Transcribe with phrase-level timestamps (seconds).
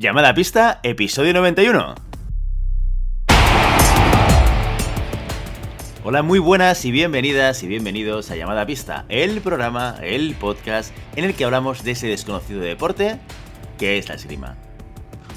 [0.00, 1.96] Llamada a pista, episodio 91.
[6.04, 10.94] Hola, muy buenas y bienvenidas y bienvenidos a Llamada a Pista, el programa, el podcast
[11.16, 13.18] en el que hablamos de ese desconocido deporte
[13.76, 14.56] que es la esgrima.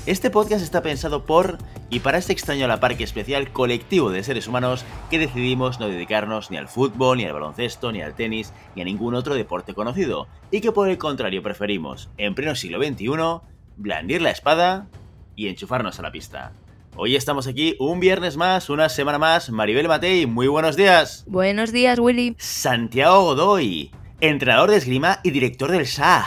[0.06, 1.58] Este podcast está pensado por
[1.90, 6.52] y para este extraño a la especial colectivo de seres humanos que decidimos no dedicarnos
[6.52, 10.28] ni al fútbol, ni al baloncesto, ni al tenis, ni a ningún otro deporte conocido,
[10.52, 13.42] y que por el contrario preferimos, en pleno siglo XXI,
[13.82, 14.88] blandir la espada
[15.36, 16.52] y enchufarnos a la pista.
[16.96, 19.50] Hoy estamos aquí un viernes más, una semana más.
[19.50, 21.24] Maribel Matei, muy buenos días.
[21.26, 22.36] Buenos días, Willy.
[22.38, 26.26] Santiago Godoy, entrenador de esgrima y director del SAG.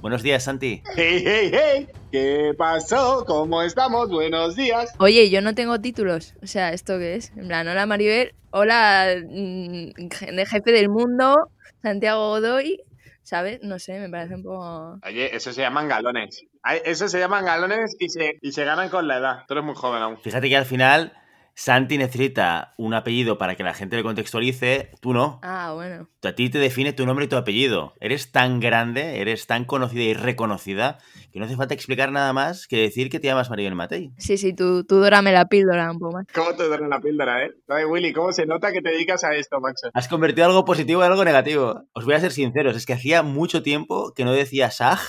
[0.00, 0.82] Buenos días, Santi.
[0.96, 1.88] Hey, hey, hey.
[2.10, 3.24] ¿Qué pasó?
[3.26, 4.10] ¿Cómo estamos?
[4.10, 4.92] Buenos días.
[4.98, 6.34] Oye, yo no tengo títulos.
[6.42, 7.30] O sea, ¿esto qué es?
[7.36, 12.82] En plan, hola Maribel, hola mm, jefe del mundo, Santiago Godoy,
[13.22, 13.60] ¿sabes?
[13.62, 14.98] No sé, me parece un poco...
[15.06, 16.44] Oye, eso se llaman galones.
[16.84, 19.44] Eso se llaman galones y se, y se ganan con la edad.
[19.46, 20.18] Tú eres muy joven aún.
[20.18, 21.12] Fíjate que al final
[21.54, 25.38] Santi necesita un apellido para que la gente le contextualice, tú no.
[25.42, 26.08] Ah, bueno.
[26.22, 27.94] A ti te define tu nombre y tu apellido.
[28.00, 30.98] Eres tan grande, eres tan conocida y reconocida
[31.30, 34.12] que no hace falta explicar nada más que decir que te llamas Maribel Matei.
[34.18, 36.26] Sí, sí, tú, tú dórame la píldora un poco más.
[36.34, 37.50] ¿Cómo te duerme la píldora, eh?
[37.68, 39.88] Ay, Willy, ¿cómo se nota que te dedicas a esto, macho?
[39.92, 41.84] Has convertido algo positivo en algo negativo.
[41.92, 45.00] Os voy a ser sinceros, es que hacía mucho tiempo que no decía SAG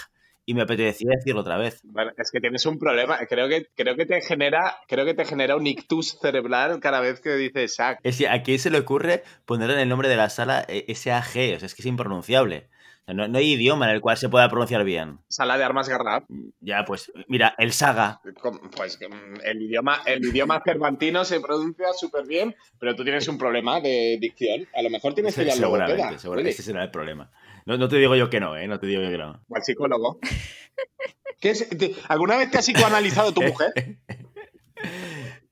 [0.46, 1.82] y me apetecía decirlo otra vez.
[1.84, 3.18] Bueno, es que tienes un problema.
[3.28, 7.22] Creo que, creo que te genera, creo que te genera un ictus cerebral cada vez
[7.22, 8.00] que dices SAG.
[8.04, 10.94] Es que a quién se le ocurre poner en el nombre de la sala eh,
[10.94, 12.68] SAG, o sea, es que es impronunciable.
[13.04, 15.20] O sea, no, no, hay idioma en el cual se pueda pronunciar bien.
[15.28, 16.24] Sala de armas Garrab.
[16.62, 18.22] Ya, pues, mira, el saga.
[18.76, 18.98] Pues
[19.44, 24.18] el idioma, el idioma cervantino se pronuncia súper bien, pero tú tienes un problema de
[24.22, 24.68] dicción.
[24.74, 26.52] A lo mejor tienes que ir al Seguramente, seguramente.
[26.52, 27.30] Ese será el problema.
[27.66, 28.68] No, no, te digo yo que no, ¿eh?
[28.68, 29.42] No te digo yo que no.
[29.48, 30.20] O al psicólogo.
[31.40, 31.68] ¿Qué es?
[32.08, 33.98] ¿Alguna vez te has psicoanalizado tu mujer?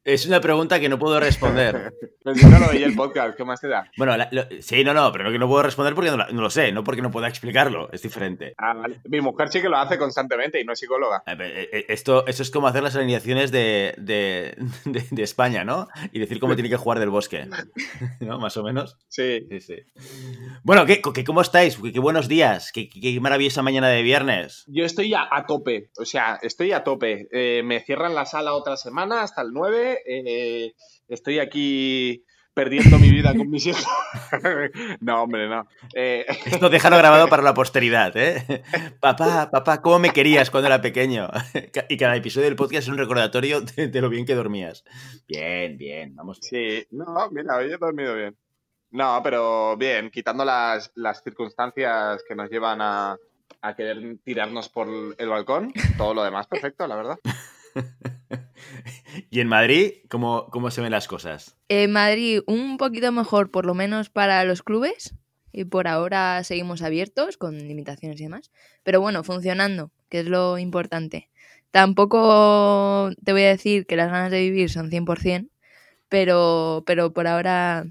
[0.04, 1.94] Es una pregunta que no puedo responder.
[2.24, 3.90] Pero si no lo veía el podcast, ¿qué más te da?
[3.98, 6.42] Bueno, la, lo, sí, no, no, pero no, que no puedo responder porque no, no,
[6.42, 8.54] lo sé, no porque no pueda explicarlo, es diferente.
[8.60, 9.02] Ah, vale.
[9.06, 11.24] Mi mujer sí que lo hace constantemente y no es psicóloga.
[11.26, 15.88] Eh, esto, esto es como hacer las alineaciones de, de, de, de España, ¿no?
[16.12, 17.48] Y decir cómo tiene que jugar del bosque,
[18.20, 18.38] ¿no?
[18.38, 18.98] Más o menos.
[19.08, 19.48] Sí.
[19.50, 19.76] Sí, sí.
[20.62, 21.78] Bueno, ¿qué, qué, ¿cómo estáis?
[21.78, 22.72] ¿Qué, qué buenos días?
[22.72, 24.64] ¿Qué, ¿Qué, maravillosa mañana de viernes?
[24.68, 27.28] Yo estoy a, a tope, o sea, estoy a tope.
[27.32, 30.74] Eh, me cierran la sala otra semana hasta el 9 eh,
[31.08, 33.86] estoy aquí perdiendo mi vida con mis hijos.
[35.00, 35.68] no, hombre, no.
[35.94, 36.26] Eh...
[36.46, 38.64] Esto déjalo grabado para la posteridad, ¿eh?
[39.00, 41.30] Papá, papá, ¿cómo me querías cuando era pequeño?
[41.90, 44.84] y cada episodio del podcast es un recordatorio de, de, lo bien que dormías.
[45.28, 46.40] Bien, bien, vamos.
[46.52, 46.82] Bien.
[46.82, 48.36] Sí, no, mira, hoy he dormido bien.
[48.92, 53.18] No, pero bien, quitando las, las circunstancias que nos llevan a,
[53.62, 54.88] a querer tirarnos por
[55.18, 57.20] el balcón, todo lo demás perfecto, la verdad.
[59.30, 61.56] ¿Y en Madrid cómo, cómo se ven las cosas?
[61.70, 65.16] En Madrid un poquito mejor, por lo menos para los clubes.
[65.54, 68.52] Y por ahora seguimos abiertos, con limitaciones y demás.
[68.84, 71.30] Pero bueno, funcionando, que es lo importante.
[71.72, 75.50] Tampoco te voy a decir que las ganas de vivir son 100%,
[76.10, 77.86] pero, pero por ahora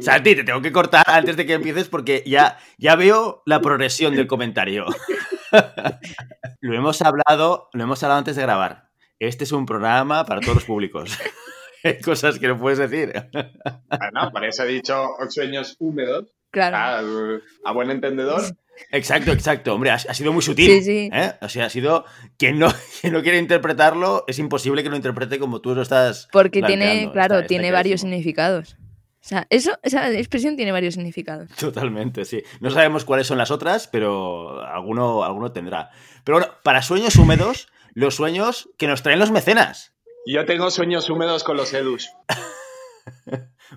[0.00, 4.16] Santi, te tengo que cortar antes de que empieces porque ya, ya veo la progresión
[4.16, 4.86] del comentario.
[6.60, 8.90] lo hemos hablado, lo hemos hablado antes de grabar.
[9.18, 11.18] Este es un programa para todos los públicos.
[11.84, 13.12] Hay cosas que no puedes decir.
[13.32, 16.34] Bueno, para eso he dicho sueños húmedos.
[16.50, 16.76] Claro.
[16.76, 18.42] A, a buen entendedor.
[18.90, 19.74] Exacto, exacto.
[19.74, 20.66] Hombre, ha, ha sido muy sutil.
[20.66, 21.10] Sí, sí.
[21.12, 21.32] ¿eh?
[21.40, 22.04] O sea, ha sido.
[22.38, 22.68] Quien no,
[23.00, 26.28] quien no quiere interpretarlo, es imposible que lo interprete como tú lo estás.
[26.32, 28.76] Porque tiene, claro, está, tiene varios significados.
[29.24, 31.48] O sea, eso, esa expresión tiene varios significados.
[31.58, 32.42] Totalmente, sí.
[32.60, 35.88] No sabemos cuáles son las otras, pero alguno, alguno tendrá.
[36.24, 39.94] Pero bueno, para sueños húmedos, los sueños que nos traen los mecenas.
[40.26, 42.10] Yo tengo sueños húmedos con los edus.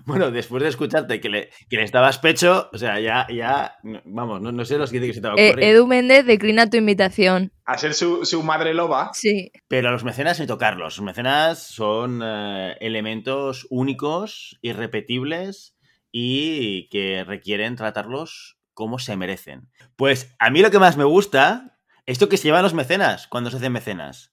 [0.04, 4.40] Bueno, después de escucharte que le, que le estabas pecho, o sea, ya, ya, vamos,
[4.40, 5.64] no, no sé lo siguiente que se te va a Eh, ocurrir.
[5.68, 7.52] Edu Méndez declina tu invitación.
[7.64, 9.10] A ser su, su madre loba.
[9.14, 9.50] Sí.
[9.68, 10.96] Pero a los mecenas ni tocarlos.
[10.98, 15.76] Los mecenas son eh, elementos únicos, irrepetibles
[16.12, 19.68] y que requieren tratarlos como se merecen.
[19.96, 23.50] Pues a mí lo que más me gusta, esto que se llevan los mecenas cuando
[23.50, 24.32] se hacen mecenas,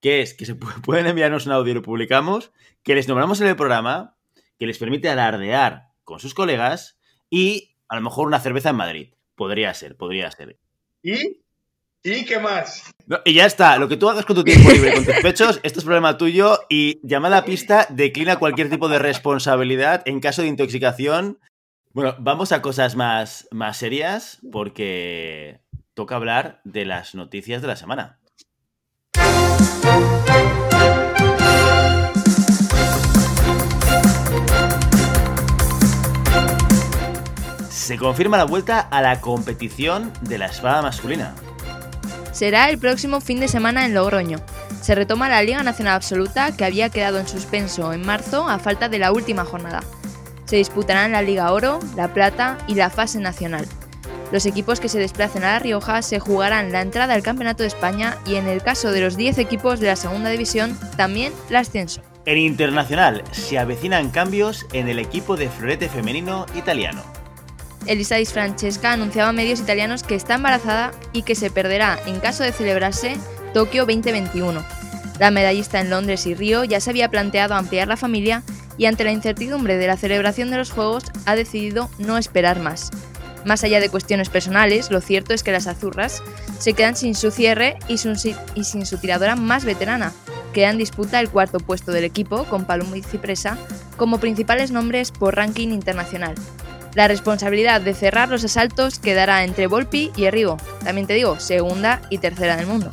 [0.00, 3.40] que es que se pu- pueden enviarnos un audio y lo publicamos, que les nombramos
[3.40, 4.15] en el programa,
[4.58, 6.98] que les permite alardear con sus colegas
[7.30, 9.14] y a lo mejor una cerveza en Madrid.
[9.34, 10.58] Podría ser, podría ser.
[11.02, 11.42] ¿Y?
[12.02, 12.94] ¿Y qué más?
[13.06, 15.60] No, y ya está, lo que tú hagas con tu tiempo libre, con tus pechos,
[15.64, 20.42] esto es problema tuyo y llamada a pista declina cualquier tipo de responsabilidad en caso
[20.42, 21.40] de intoxicación.
[21.92, 25.60] Bueno, vamos a cosas más, más serias porque
[25.94, 28.20] toca hablar de las noticias de la semana.
[37.86, 41.36] Se confirma la vuelta a la competición de la espada masculina.
[42.32, 44.38] Será el próximo fin de semana en Logroño.
[44.80, 48.88] Se retoma la Liga Nacional Absoluta que había quedado en suspenso en marzo a falta
[48.88, 49.84] de la última jornada.
[50.46, 53.68] Se disputarán la Liga Oro, la Plata y la fase nacional.
[54.32, 57.68] Los equipos que se desplacen a La Rioja se jugarán la entrada al Campeonato de
[57.68, 61.54] España y en el caso de los 10 equipos de la segunda división, también el
[61.54, 62.02] ascenso.
[62.24, 67.04] En internacional se avecinan cambios en el equipo de florete femenino italiano.
[67.86, 72.42] Elisa Francesca anunciaba a medios italianos que está embarazada y que se perderá, en caso
[72.42, 73.16] de celebrarse,
[73.54, 74.64] Tokio 2021.
[75.18, 78.42] La medallista en Londres y Río ya se había planteado ampliar la familia
[78.76, 82.90] y ante la incertidumbre de la celebración de los Juegos ha decidido no esperar más.
[83.44, 86.22] Más allá de cuestiones personales, lo cierto es que las azurras
[86.58, 90.12] se quedan sin su cierre y, sin su tiradora más veterana.
[90.52, 93.56] Queda en disputa el cuarto puesto del equipo, con Paloma y Cipresa
[93.96, 96.34] como principales nombres por ranking internacional.
[96.96, 102.00] La responsabilidad de cerrar los asaltos quedará entre Volpi y Errigo, también te digo, segunda
[102.08, 102.90] y tercera del mundo.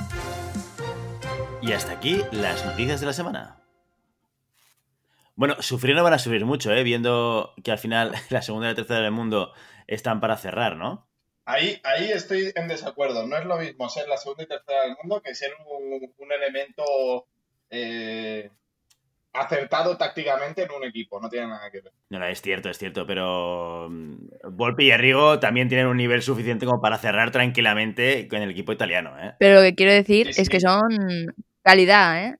[1.61, 3.63] Y hasta aquí las noticias de la semana.
[5.35, 6.83] Bueno, sufrir no van a sufrir mucho, ¿eh?
[6.83, 9.53] Viendo que al final la segunda y la tercera del mundo
[9.87, 11.07] están para cerrar, ¿no?
[11.45, 13.25] Ahí, ahí estoy en desacuerdo.
[13.25, 16.31] No es lo mismo ser la segunda y tercera del mundo que ser un, un
[16.33, 16.83] elemento
[17.69, 18.51] eh,
[19.33, 21.19] acertado tácticamente en un equipo.
[21.19, 21.91] No tiene nada que ver.
[22.09, 24.15] No, no, es cierto, es cierto, pero mm,
[24.51, 28.71] Volpi y Rigo también tienen un nivel suficiente como para cerrar tranquilamente con el equipo
[28.71, 29.33] italiano, ¿eh?
[29.39, 30.81] Pero lo que quiero decir Sí, es que son
[31.63, 32.37] calidad, ¿eh?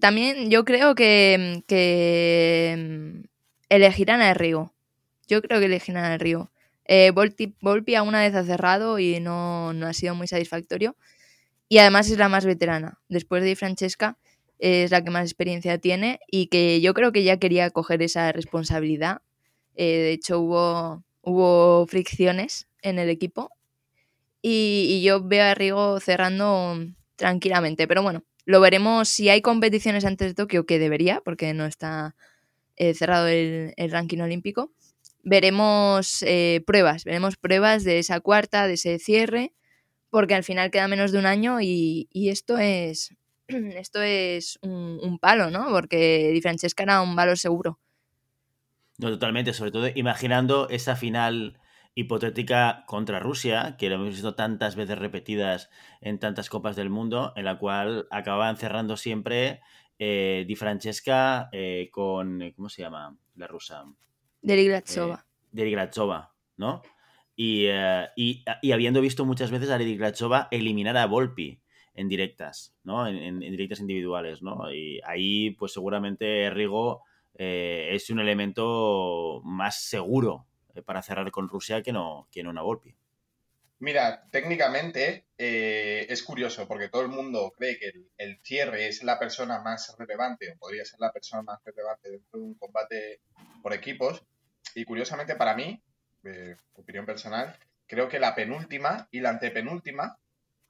[0.00, 3.24] También yo creo que, que mm,
[3.68, 4.72] elegirán a Errigo.
[5.28, 6.50] Yo creo que elegirán a Errigo.
[6.84, 10.96] Eh, Volpi, Volpi alguna vez ha cerrado y no, no ha sido muy satisfactorio.
[11.68, 12.98] Y además es la más veterana.
[13.08, 14.18] Después de Francesca
[14.62, 18.30] es la que más experiencia tiene y que yo creo que ya quería coger esa
[18.30, 19.20] responsabilidad.
[19.74, 23.50] Eh, de hecho hubo, hubo fricciones en el equipo
[24.40, 26.78] y, yo veo a Rigo cerrando
[27.16, 27.88] tranquilamente.
[27.88, 32.14] Pero bueno, lo veremos si hay competiciones antes de Tokio, que debería, porque no está
[32.76, 34.70] eh, cerrado el, el ranking olímpico.
[35.24, 39.54] Veremos eh, pruebas, veremos pruebas de esa cuarta, de ese cierre,
[40.08, 43.12] porque al final queda menos de un año y, y esto es
[43.76, 45.68] esto es un, un palo, ¿no?
[45.70, 47.78] Porque Di Francesca era un valor seguro.
[48.98, 51.58] No, totalmente, sobre todo imaginando esa final
[51.94, 57.32] hipotética contra Rusia, que lo hemos visto tantas veces repetidas en tantas copas del mundo,
[57.36, 59.60] en la cual acababan cerrando siempre
[59.98, 63.16] eh, Di Francesca eh, con, eh, ¿cómo se llama?
[63.36, 63.84] La rusa.
[64.40, 65.26] De Gratsova.
[65.52, 66.82] de Grachova, ¿no?
[67.36, 71.61] Y, eh, y, y habiendo visto muchas veces a Lady Grachova eliminar a Volpi
[71.94, 73.06] en directas, ¿no?
[73.06, 74.72] En, en- directas individuales, ¿no?
[74.72, 77.02] Y ahí, pues seguramente Rigo
[77.34, 82.50] eh, es un elemento más seguro eh, para cerrar con Rusia que no, que no
[82.50, 82.94] una Volpi.
[83.78, 89.18] Mira, técnicamente eh, es curioso porque todo el mundo cree que el, cierre es la
[89.18, 93.20] persona más relevante o podría ser la persona más relevante dentro de un combate
[93.60, 94.22] por equipos.
[94.76, 95.82] Y curiosamente para mí,
[96.74, 97.56] opinión personal,
[97.86, 100.16] creo que la penúltima y la antepenúltima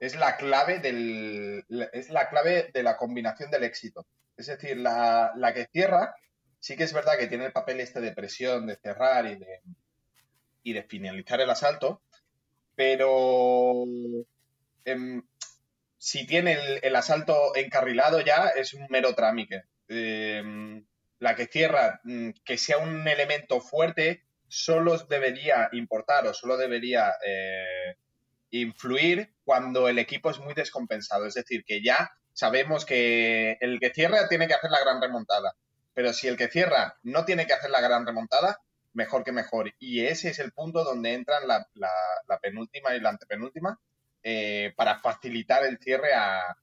[0.03, 4.05] es la clave del es la clave de la combinación del éxito.
[4.37, 6.17] Es decir, la, la que cierra
[6.59, 9.61] sí que es verdad que tiene el papel este de presión, de cerrar y de,
[10.65, 12.03] y de finalizar el asalto,
[12.75, 13.85] pero
[14.85, 15.23] em,
[15.99, 19.67] si tiene el, el asalto encarrilado ya es un mero trámite.
[19.87, 20.85] Em,
[21.21, 27.15] la que cierra, mm, que sea un elemento fuerte, solo debería importar o solo debería
[27.25, 27.97] eh,
[28.53, 31.27] influir cuando el equipo es muy descompensado.
[31.27, 35.57] Es decir, que ya sabemos que el que cierra tiene que hacer la gran remontada.
[35.95, 38.59] Pero si el que cierra no tiene que hacer la gran remontada,
[38.93, 39.73] mejor que mejor.
[39.79, 41.67] Y ese es el punto donde entran la,
[42.41, 43.79] penúltima y la antepenúltima
[44.23, 46.57] eh, para facilitar el cierre a,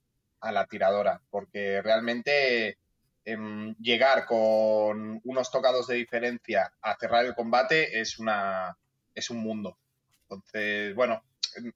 [0.52, 1.22] la tiradora.
[1.30, 2.78] Porque realmente
[3.26, 8.78] em, llegar con unos tocados de diferencia a cerrar el combate es, una,
[9.14, 9.78] es un mundo.
[10.24, 11.24] Entonces, bueno,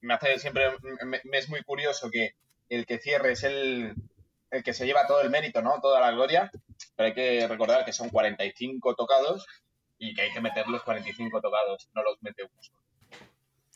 [0.01, 0.71] me hace siempre,
[1.05, 2.35] me, es muy curioso que
[2.69, 3.93] el que cierre es el,
[4.51, 5.79] el que se lleva todo el mérito, ¿no?
[5.81, 6.51] Toda la gloria,
[6.95, 9.45] pero hay que recordar que son 45 tocados
[9.97, 12.53] y que hay que meter los 45 tocados, no los mete uno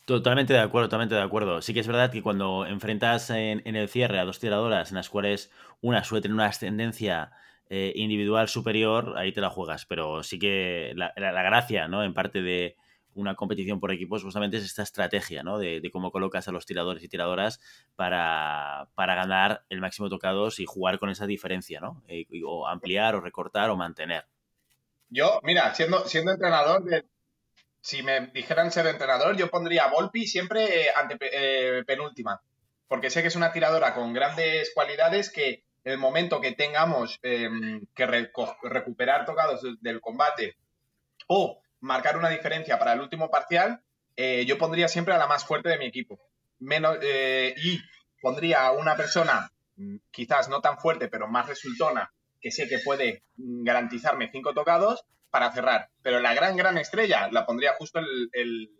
[0.04, 1.60] Totalmente de acuerdo, totalmente de acuerdo.
[1.60, 5.10] Sí que es verdad que cuando enfrentas en, el cierre a dos tiradoras en las
[5.10, 7.32] cuales una suele tener una ascendencia
[7.68, 9.84] eh, individual superior, ahí te la juegas.
[9.84, 12.02] Pero sí que la, la gracia, ¿no?
[12.02, 12.78] En parte de,
[13.18, 15.58] una competición por equipos justamente es esta estrategia, ¿no?
[15.58, 17.60] De, cómo colocas a los tiradores y tiradoras
[17.96, 22.02] para, ganar el máximo tocados y jugar con esa diferencia, ¿no?
[22.06, 24.26] Eh, o ampliar o recortar o mantener.
[25.10, 26.84] Yo, mira, siendo, siendo entrenador,
[27.80, 32.40] si me dijeran ser entrenador, yo pondría Volpi siempre eh, ante eh, penúltima,
[32.86, 37.84] porque sé que es una tiradora con grandes cualidades que el momento que tengamos em,
[37.94, 40.56] que recuperar tocados del combate
[41.26, 43.80] o marcar una diferencia para el último parcial,
[44.16, 46.20] eh, yo pondría siempre a la más fuerte de mi equipo.
[46.58, 47.78] Menos, eh, y
[48.20, 52.78] pondría a una persona, mm, quizás no tan fuerte, pero más resultona, que sé que
[52.80, 55.90] puede mm, garantizarme cinco tocados para cerrar.
[56.02, 58.70] Pero la gran, gran estrella la pondría justo el,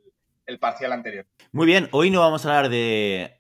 [0.49, 1.27] el parcial anterior.
[1.53, 3.38] Muy bien, hoy no vamos a hablar de,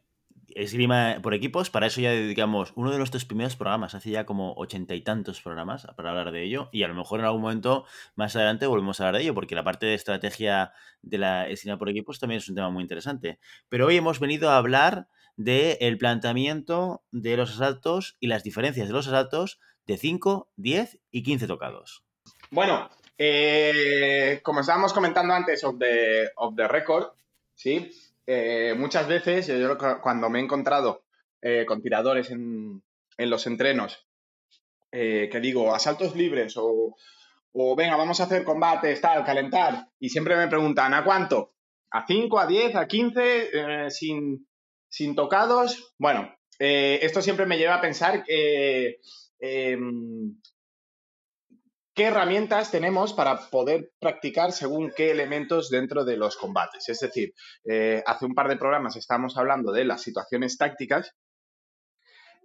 [0.59, 4.55] esgrima por equipos, para eso ya dedicamos uno de nuestros primeros programas, hace ya como
[4.55, 7.85] ochenta y tantos programas para hablar de ello, y a lo mejor en algún momento
[8.17, 10.73] más adelante volvemos a hablar de ello, porque la parte de estrategia
[11.03, 13.38] de la esgrima por equipos también es un tema muy interesante.
[13.69, 18.93] Pero hoy hemos venido a hablar del planteamiento de los asaltos y las diferencias de
[18.93, 22.03] los asaltos de 5, 10 y 15 tocados.
[22.50, 27.12] Bueno, eh, como estábamos comentando antes of the, of the record,
[27.55, 27.91] ¿sí?
[28.31, 31.07] Eh, muchas veces, yo cuando me he encontrado
[31.41, 32.83] eh, con tiradores en,
[33.17, 34.07] los entrenos,
[34.93, 36.95] eh, que digo, asaltos libres o,
[37.75, 41.55] venga, vamos a hacer combates, tal, calentar, y siempre me preguntan, ¿a cuánto?
[41.91, 44.47] ¿A 5, a 10, a 15, sin,
[44.91, 45.95] sin tocados?
[45.97, 48.99] Bueno, esto siempre me lleva a pensar que
[49.41, 50.39] em,
[51.99, 56.88] qué herramientas tenemos para poder practicar según qué elementos dentro de los combates.
[56.88, 57.35] Es decir,
[57.69, 61.17] eh, hace un par de programas estábamos hablando de las situaciones tácticas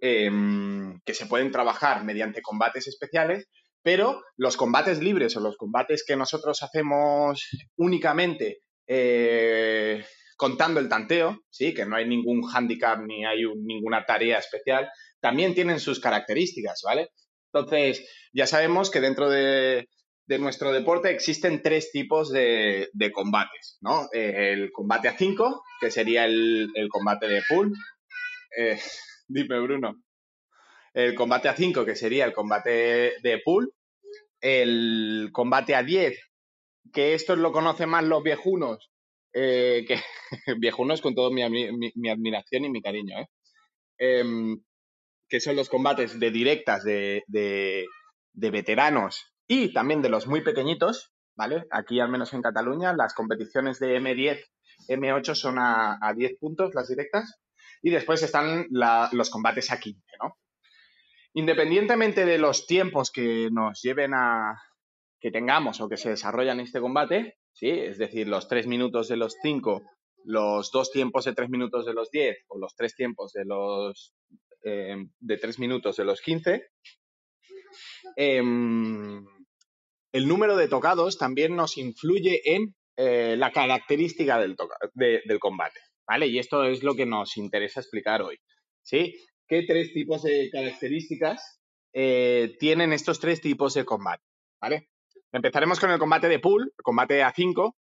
[0.00, 3.48] em, que se pueden trabajar mediante combates especiales,
[3.80, 8.58] pero los combates libres o los combates que nosotros hacemos únicamente
[8.88, 10.04] eh,
[10.36, 11.72] contando el tanteo, ¿sí?
[11.72, 17.10] que no hay ningún handicap ni hay ninguna tarea especial, también tienen sus características, ¿vale?
[17.54, 19.88] Entonces, ya sabemos que dentro de,
[20.40, 24.08] nuestro deporte existen tres tipos de, combates, ¿no?
[24.12, 27.72] el combate a cinco, que sería el, combate de pool.
[28.58, 28.78] Eh,
[29.28, 30.02] dime, Bruno.
[30.92, 33.72] El combate a cinco, que sería el combate de pool.
[34.40, 36.18] El combate a 10,
[36.92, 38.90] que esto lo conocen más los viejunos,
[39.32, 39.96] eh, que
[40.58, 41.42] viejunos con toda mi,
[41.94, 44.56] mi, admiración y mi cariño, ¿eh?
[45.34, 47.24] Que son los combates de directas de,
[48.34, 51.64] veteranos y también de los muy pequeñitos, ¿vale?
[51.72, 54.38] Aquí, al menos en Cataluña, las competiciones de M10,
[54.86, 57.40] M8 son a, 10 puntos las directas
[57.82, 60.36] y después están los combates a 15, ¿no?
[61.32, 64.62] Independientemente de los tiempos que nos lleven a
[65.18, 67.70] que tengamos o que se desarrollan este combate, ¿sí?
[67.70, 69.82] Es decir, los 3 minutos de los 5,
[70.26, 74.14] los dos tiempos de 3 minutos de los 10 o los tres tiempos de los
[74.64, 76.70] Em, de 3 minutos de los 15.
[78.16, 79.26] Em,
[80.12, 84.56] el número de tocados también nos influye en eh, la característica del,
[85.38, 86.28] combate, ¿vale?
[86.28, 88.38] Y esto es lo que nos interesa explicar hoy,
[88.82, 89.14] ¿sí?
[89.46, 91.60] ¿Qué tres tipos de características
[91.92, 94.24] eh, tienen estos tres tipos de combate,
[94.62, 94.88] ¿vale?
[95.30, 97.76] Empezaremos con el combate de pool, el combate a 5,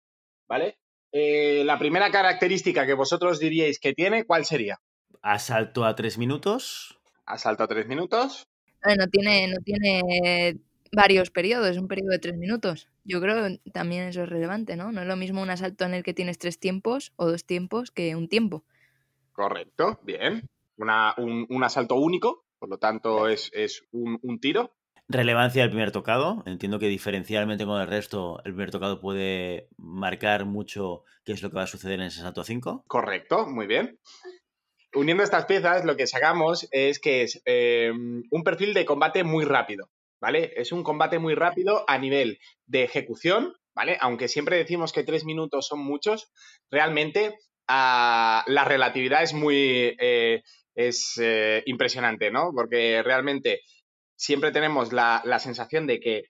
[0.48, 0.78] ¿vale?
[1.12, 4.80] Eh, la primera característica que vosotros diríais que tiene, ¿cuál sería?
[5.22, 6.98] Asalto a tres minutos.
[7.26, 8.48] Asalto a tres minutos.
[8.84, 10.58] no tiene, no tiene
[10.90, 12.88] varios periodos, es un periodo de tres minutos.
[13.04, 14.90] Yo creo que también eso es relevante, ¿no?
[14.90, 17.92] No es lo mismo un asalto en el que tienes tres tiempos o dos tiempos
[17.92, 18.64] que un tiempo.
[19.32, 20.48] Correcto, bien.
[20.76, 23.50] un, asalto único, por lo tanto es,
[23.92, 24.72] un, un, tiro.
[25.08, 26.42] Relevancia del primer tocado.
[26.46, 31.50] Entiendo que diferencialmente con el resto, el primer tocado puede marcar mucho qué es lo
[31.50, 32.84] que va a suceder en ese asalto a 5.
[32.88, 34.00] Correcto, muy bien
[34.94, 39.44] uniendo estas piezas, lo que sacamos es que es eh, un perfil de combate muy
[39.44, 39.88] rápido,
[40.20, 40.52] ¿vale?
[40.56, 43.96] Es un combate muy rápido a nivel de ejecución, ¿vale?
[44.00, 46.30] Aunque siempre decimos que tres minutos son muchos,
[46.70, 49.96] realmente la relatividad es muy...
[49.98, 50.42] Eh,
[50.74, 52.50] es eh, impresionante, ¿no?
[52.54, 53.60] Porque realmente
[54.16, 56.24] siempre tenemos la, la sensación de que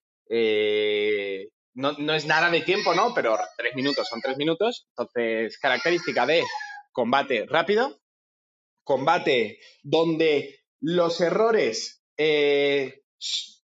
[1.74, 3.14] no, no, es nada de tiempo, ¿no?
[3.14, 4.88] Pero tres minutos son tres minutos.
[4.90, 6.42] Entonces, característica de
[6.90, 8.01] combate rápido,
[8.84, 13.02] combate donde los errores eh,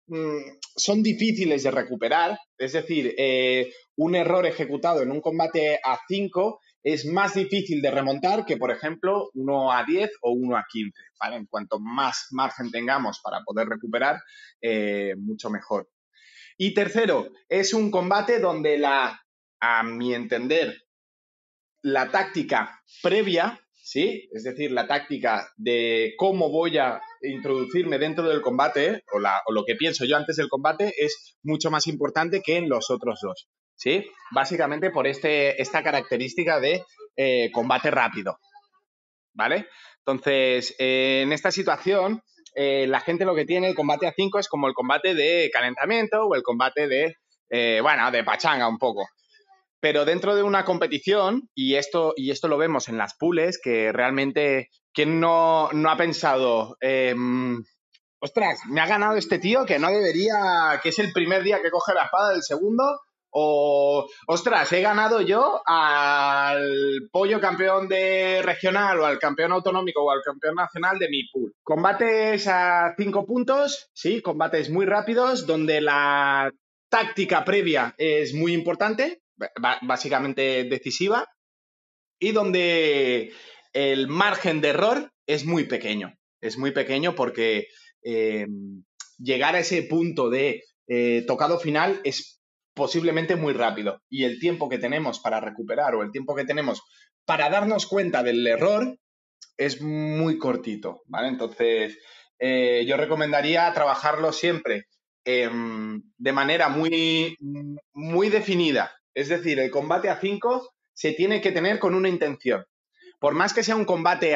[0.08, 0.42] mm,
[0.76, 6.60] son difíciles de recuperar, es decir, eh, un error ejecutado en un combate a 5
[6.84, 10.92] es más difícil de remontar que, por ejemplo, uno a 10 o uno a 15.
[11.20, 11.36] ¿vale?
[11.36, 14.20] En cuanto más margen tengamos para poder recuperar,
[14.62, 15.90] eh, mucho mejor.
[16.58, 19.22] Y tercero, es un combate donde la,
[19.60, 20.76] a mi entender,
[21.84, 24.30] la táctica previa ¿sí?
[24.32, 29.76] Es decir, la táctica de cómo voy a introducirme dentro del combate o, lo que
[29.76, 34.10] pienso yo antes del combate es mucho más importante que en los otros dos, ¿sí?
[34.32, 36.84] Básicamente por este, esta característica de
[37.16, 38.38] eh, combate rápido,
[39.34, 39.68] ¿vale?
[40.00, 42.22] Entonces, eh, en esta situación,
[42.56, 45.50] eh, la gente lo que tiene el combate a 5 es como el combate de
[45.52, 47.16] calentamiento o el combate de,
[47.82, 49.08] bueno, de pachanga un poco.
[49.82, 53.92] Pero dentro de una competición, y esto, y esto lo vemos en las pools, que
[53.92, 57.64] realmente, ¿quién no, ha pensado, em,
[58.20, 61.72] ostras, me ha ganado este tío que no debería, que es el primer día que
[61.72, 63.02] coge la espada del segundo?
[63.34, 70.12] O, ostras, he ganado yo al pollo campeón de regional o al campeón autonómico o
[70.12, 71.56] al campeón nacional de mi pool.
[71.64, 76.52] Combates a cinco puntos, sí, combates muy rápidos, donde la
[76.90, 79.22] táctica previa es muy importante,
[79.82, 81.28] básicamente decisiva,
[82.20, 83.34] y donde
[83.74, 86.14] el margen de error es muy pequeño.
[86.42, 87.68] Es muy pequeño porque
[88.04, 88.48] eh,
[89.18, 92.42] llegar a ese punto de eh, tocado final es
[92.74, 94.02] posiblemente muy rápido.
[94.10, 96.82] Y el tiempo que tenemos para recuperar o el tiempo que tenemos
[97.26, 98.98] para darnos cuenta del error
[99.58, 101.28] es muy cortito, ¿vale?
[101.28, 101.98] Entonces,
[102.40, 104.86] eh, yo recomendaría trabajarlo siempre
[105.24, 107.38] em, de manera muy,
[107.94, 112.66] muy definida es decir, el combate a 5 se tiene que tener con una intención.
[113.20, 114.36] Por más que sea un combate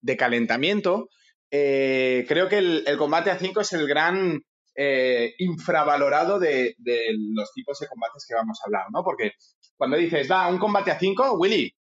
[0.00, 1.08] de calentamiento,
[1.50, 4.40] eh, creo que el, combate a 5 es el gran
[4.76, 6.74] eh, infravalorado de,
[7.34, 9.04] los tipos de combates que vamos a hablar, ¿no?
[9.04, 9.32] Porque
[9.76, 11.72] cuando dices, va, un combate a 5, Willy,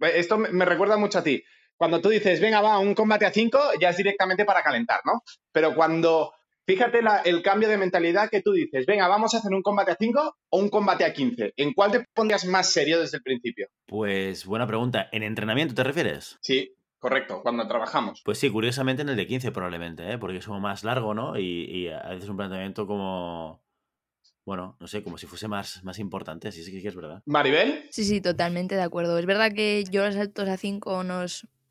[0.00, 1.42] esto me recuerda mucho a ti.
[1.76, 5.22] Cuando tú dices, venga, va, un combate a 5, ya es directamente para calentar, ¿no?
[5.52, 6.32] Pero cuando
[6.70, 9.96] Fíjate el cambio de mentalidad que tú dices, venga, vamos a hacer un combate a
[9.98, 11.54] 5 o un combate a 15.
[11.56, 13.66] ¿En cuál te pondrías más serio desde el principio?
[13.86, 15.08] Pues buena pregunta.
[15.10, 16.38] ¿En entrenamiento te refieres?
[16.40, 18.22] Sí, correcto, cuando trabajamos.
[18.24, 20.18] Pues sí, curiosamente en el de 15 probablemente, ¿eh?
[20.18, 21.36] porque es como más largo, ¿no?
[21.36, 23.64] Y, y haces un planteamiento como...
[24.46, 27.20] Bueno, no sé, como si fuese más, más importante, sí, sí que es verdad.
[27.26, 27.88] ¿Maribel?
[27.90, 29.18] Sí, sí, totalmente de acuerdo.
[29.18, 31.22] Es verdad que yo los saltos a 5 no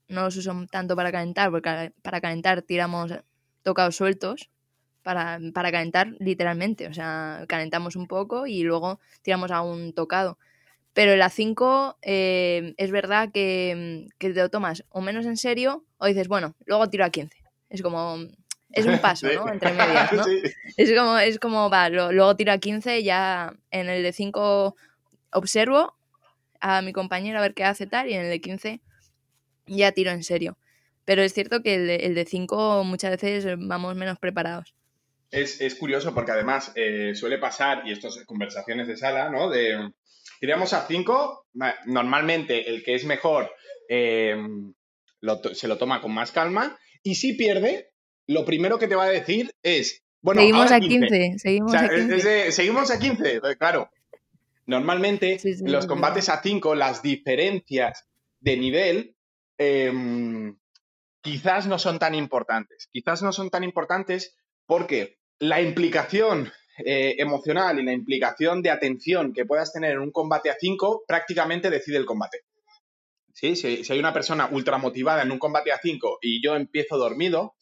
[0.10, 3.14] los uso tanto para calentar, porque para calentar tiramos
[3.64, 4.50] tocados sueltos,
[5.04, 6.88] para, para calentar literalmente.
[6.88, 10.38] O sea, calentamos un poco y luego tiramos a un tocado.
[10.94, 15.86] Pero el A5 eh, es verdad que, que, te lo tomas o menos en serio
[15.98, 17.38] o dices, bueno, luego tiro a 15.
[17.70, 18.18] Es como,
[18.72, 19.52] es un paso, ¿no?
[19.52, 20.26] Entre medias, ¿no?
[20.78, 24.76] Es como, es como, va, luego tiro a 15, ya en el de 5
[25.32, 25.96] observo
[26.60, 28.82] a mi compañero a ver qué hace tal y en el de 15
[29.68, 30.58] ya tiro en serio.
[31.06, 34.74] Pero es cierto que el el de 5 muchas veces vamos menos preparados.
[35.32, 39.50] Es, curioso porque además eh, suele pasar, y esto es conversaciones de sala, ¿no?
[39.50, 39.92] De,
[40.40, 41.46] tiramos a cinco,
[41.86, 43.52] normalmente el que es mejor
[43.88, 44.74] em,
[45.54, 47.92] se lo toma con más calma, y si pierde,
[48.28, 52.52] lo primero que te va a decir es, bueno, seguimos a 15, seguimos a 15.
[52.52, 53.90] seguimos a 15, claro.
[54.66, 58.08] Normalmente, en los combates a 5, las diferencias
[58.40, 59.16] de nivel
[59.58, 60.58] em,
[61.22, 62.88] quizás no son tan importantes.
[62.92, 66.52] Quizás no son tan importantes porque la implicación
[66.86, 71.04] eh, emocional y la implicación de atención que puedas tener en un combate a 5
[71.08, 72.44] prácticamente decide el combate.
[73.34, 73.56] ¿Sí?
[73.56, 77.56] Si, hay una persona ultra motivada en un combate a 5 y yo empiezo dormido,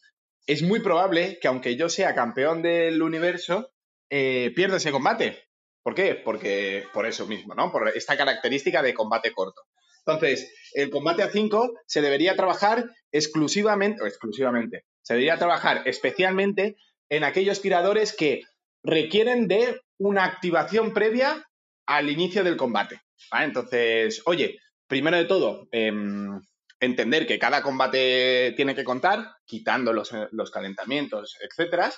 [0.46, 3.72] es muy probable que aunque yo sea campeón del universo,
[4.10, 5.48] eh, pierda ese combate.
[5.84, 6.16] ¿Por qué?
[6.16, 7.72] Porque por eso mismo, ¿no?
[7.72, 9.64] Por esta característica de combate corto.
[10.06, 16.78] Entonces, el combate a 5 se debería trabajar exclusivamente, o exclusivamente, se debería trabajar especialmente
[17.10, 18.44] en aquellos tiradores que
[18.84, 21.46] requieren de una activación previa
[21.86, 23.02] al inicio del combate.
[23.32, 26.40] Entonces, oye, primero de todo, em,
[26.80, 30.12] entender que cada combate tiene que contar, quitando los,
[30.52, 31.92] calentamientos, etc.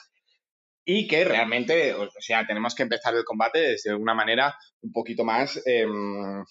[0.85, 5.23] y que realmente, o sea, tenemos que empezar el combate desde una manera un poquito
[5.23, 6.43] más em,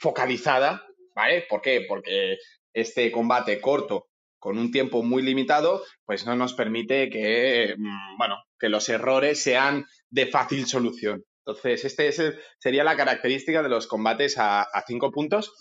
[0.00, 0.82] focalizada,
[1.14, 1.46] ¿vale?
[1.48, 1.84] ¿Por qué?
[1.88, 2.38] Porque
[2.72, 4.08] este combate corto
[4.42, 9.40] con un tiempo muy limitado, pues no nos permite que, mm, bueno, que los errores
[9.40, 11.24] sean de fácil solución.
[11.46, 12.20] Entonces, este es
[12.58, 15.52] sería la característica de los combates a, a cinco puntos.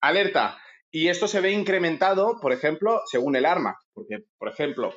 [0.00, 0.58] Alerta.
[0.90, 3.76] Y esto se ve incrementado, por ejemplo, según el arma.
[3.94, 4.92] Porque, por ejemplo,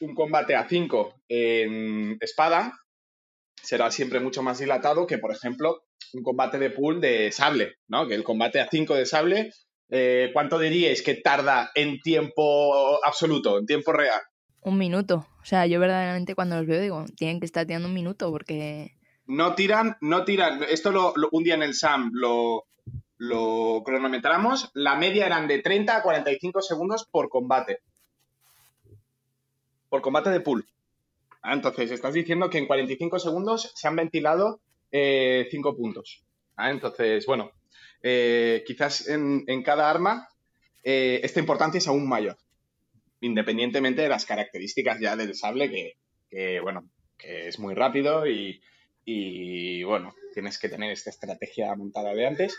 [0.00, 2.72] un combate a 5 en espada
[3.62, 5.84] será siempre mucho más dilatado que, por ejemplo,
[6.14, 8.08] un combate de pool de sable, ¿no?
[8.08, 9.52] Que el combate a 5 de sable
[9.94, 14.22] eh, ¿cuánto diríais que tarda en tiempo absoluto, en tiempo real?
[14.62, 15.26] Un minuto.
[15.42, 18.92] O sea, yo verdaderamente cuando los veo digo, tienen que estar tirando un minuto porque...
[19.26, 20.62] No tiran, no tiran.
[20.62, 22.64] Esto lo, un día en el SAM lo,
[23.18, 24.70] lo cronometramos.
[24.72, 27.80] La media eran de 30 a 45 segundos por combate.
[29.90, 30.66] Por combate de pool.
[31.42, 36.22] Ah, entonces, estás diciendo que en 45 segundos se han ventilado 5 eh, puntos.
[36.56, 37.52] Ah, entonces, bueno,
[38.02, 40.28] eh, quizás en, cada arma
[40.82, 42.36] eh, esta importancia es aún mayor,
[43.20, 45.70] independientemente de las características ya del sable,
[46.30, 52.26] que, bueno, que es muy rápido y, bueno, tienes que tener esta estrategia montada de
[52.26, 52.56] antes.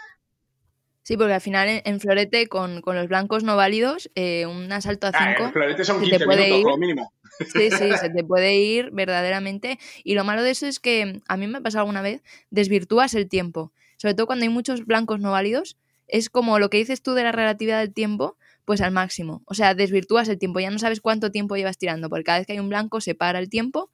[1.02, 5.12] Sí, porque al final en, florete con, los blancos no válidos, eh, un asalto a
[5.12, 5.24] 5...
[5.24, 7.14] Ah, en florete son 15 minutos como mínimo.
[7.40, 9.80] Sí, sí, se te puede ir verdaderamente.
[10.06, 13.16] Y lo malo de eso es que a mí me ha pasado alguna vez, desvirtúas
[13.16, 15.78] el tiempo sobre todo cuando hay muchos blancos no válidos,
[16.10, 18.36] es como lo que dices tú de la relatividad del tiempo,
[18.66, 19.44] pues al máximo.
[19.46, 22.48] O sea, desvirtúas el tiempo, ya no sabes cuánto tiempo llevas tirando, porque cada vez
[22.48, 23.92] que hay un blanco se para el tiempo,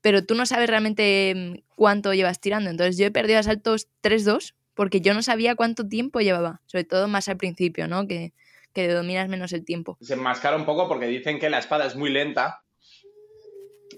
[0.00, 2.70] pero tú no sabes realmente mm, cuánto llevas tirando.
[2.70, 7.06] Entonces yo he perdido asaltos 3-2 porque yo no sabía cuánto tiempo llevaba, sobre todo
[7.06, 8.08] más al principio, ¿no?
[8.08, 8.32] Que,
[8.72, 9.96] que dominas menos el tiempo.
[10.00, 12.64] Se enmascara un poco porque dicen que la espada es muy lenta,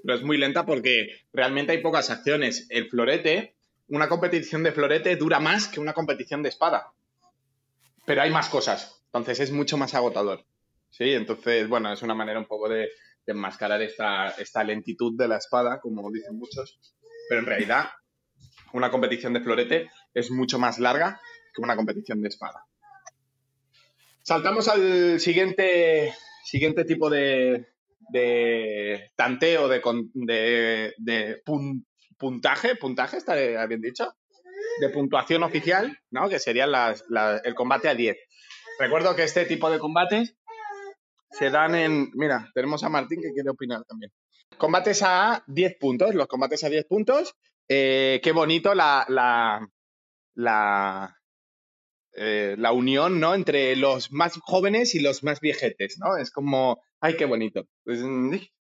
[0.05, 2.67] pero es muy lenta porque realmente hay pocas acciones.
[2.69, 3.56] El florete
[3.89, 6.93] una competición de florete dura más que una competición de espada.
[8.05, 10.45] Pero hay más cosas, entonces es mucho más agotador.
[10.91, 12.89] Sí, entonces, bueno, es una manera un poco de,
[13.27, 16.79] enmascarar esta, esta lentitud de la espada, como dicen muchos.
[17.29, 17.91] Pero en realidad,
[18.73, 21.21] una competición de florete es mucho más larga
[21.53, 22.65] que una competición de espada.
[24.23, 27.67] Saltamos al siguiente, siguiente tipo de,
[28.11, 29.81] de tanteo, de,
[30.15, 31.43] de, de,
[32.17, 33.35] puntaje, puntaje, está
[33.67, 34.13] bien dicho,
[34.81, 36.29] de puntuación oficial, ¿no?
[36.29, 36.65] Que sería
[37.45, 38.17] el combate a 10.
[38.79, 40.37] Recuerdo que este tipo de combates
[41.31, 42.11] se dan en.
[42.15, 44.13] Mira, tenemos a Martín que quiere opinar también.
[44.59, 47.35] Combates a 10 puntos, los combates a 10 puntos.
[47.69, 49.67] Eh, qué bonito la, la,
[50.35, 51.17] la,
[52.13, 53.35] eh, la, unión, ¿no?
[53.35, 56.17] Entre los más jóvenes y los más viejetes, ¿no?
[56.17, 57.67] Es como, ay, qué bonito.
[57.85, 58.01] Pues,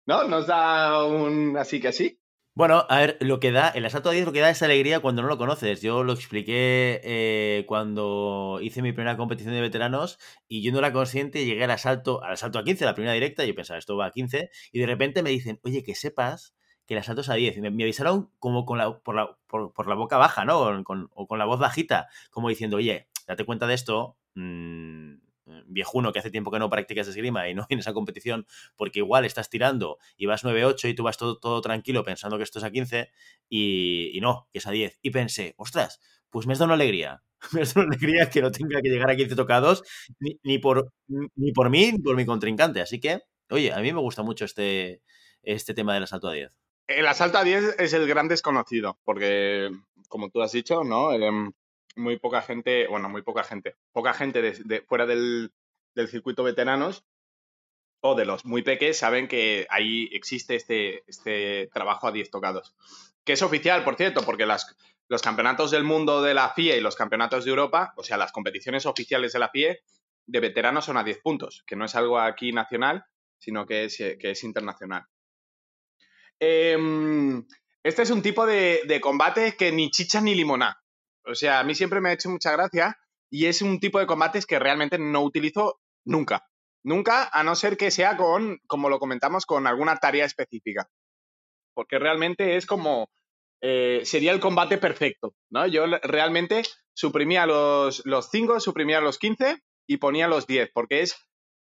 [0.07, 0.25] ¿No?
[0.29, 2.19] Nos da un así que así.
[2.57, 5.01] Bueno, a ver, lo que da, el asalto a 10 lo que da es alegría
[5.01, 5.83] cuando no lo conoces.
[5.83, 10.93] Yo lo expliqué eh, cuando hice mi primera competición de veteranos y yo no era
[10.93, 14.07] consciente, llegué al asalto, al asalto a 15, la primera directa, yo pensaba, esto va
[14.07, 16.55] a 15, y de repente me dicen, oye, que sepas
[16.87, 17.57] que el asalto es a 10.
[17.57, 20.85] Y me, avisaron como con la, por, la, por, la boca baja, ¿no?
[20.85, 25.15] Con, o con la voz bajita, como diciendo, oye, date cuenta de esto, mmm,
[25.67, 29.25] viejuno que hace tiempo que no practicas esgrima y no vienes a competición porque igual
[29.25, 32.65] estás tirando y vas 9-8 y tú vas todo, todo tranquilo pensando que esto es
[32.65, 33.11] a 15
[33.49, 34.99] y, no, que es a 10.
[35.03, 37.23] Y pensé, ostras, pues me has dado una alegría.
[37.53, 39.83] Me has dado una alegría que no tenga que llegar a 15 tocados
[40.19, 42.81] ni, ni, por, ni por mí ni por mi contrincante.
[42.81, 45.03] Así que, oye, a mí me gusta mucho este,
[45.43, 46.57] este tema del asalto a 10.
[46.87, 49.71] El asalto a 10 es el gran desconocido, porque,
[50.09, 51.13] como tú has dicho, ¿no?
[51.13, 51.53] Em,
[51.97, 55.53] muy poca gente, bueno, muy poca gente, poca gente de, fuera del,
[56.09, 57.05] circuito veteranos
[58.01, 62.75] o de los muy pequeños saben que ahí existe este, este trabajo a 10 tocados.
[63.25, 64.77] Que es oficial, por cierto, porque las,
[65.09, 68.33] los campeonatos del mundo de la FIE y los campeonatos de Europa, o sea, las
[68.33, 69.83] competiciones oficiales de la FIE
[70.27, 73.05] de veteranos son a 10 puntos, que no es algo aquí nacional,
[73.39, 75.07] sino que es, que es internacional.
[76.39, 77.47] Em,
[77.83, 80.84] este es un tipo de, de combate que ni chicha ni limoná.
[81.27, 82.99] O sea, a mí siempre me ha hecho mucha gracia
[83.31, 86.47] y es un tipo de combates que realmente no utilizo nunca.
[86.85, 90.89] Nunca, a no ser que sea con, como lo comentamos, con alguna tarea específica.
[91.75, 93.09] Porque realmente es como,
[93.63, 95.67] eh, sería el combate perfecto, ¿no?
[95.67, 101.17] Yo realmente suprimía los, los 5, suprimía los 15 y ponía los 10, porque es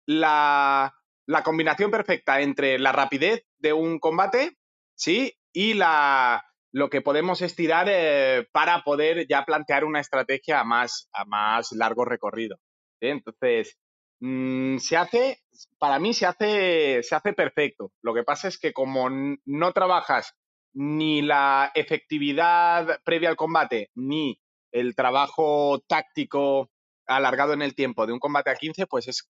[0.06, 0.94] la,
[1.26, 4.58] la combinación perfecta entre la rapidez de un combate,
[4.94, 5.34] ¿sí?
[5.52, 11.08] Y la, lo que podemos estirar eh, para poder ya plantear una estrategia a más,
[11.12, 12.58] a más largo recorrido.
[13.00, 13.78] Entonces,
[14.20, 15.38] mm, se hace,
[15.78, 17.92] para mí se hace, se hace perfecto.
[18.02, 20.34] Lo que pasa es que como no trabajas
[20.74, 24.38] ni la efectividad previa al combate, ni
[24.72, 26.70] el trabajo táctico
[27.06, 29.30] alargado en el tiempo de un combate a 15, pues es,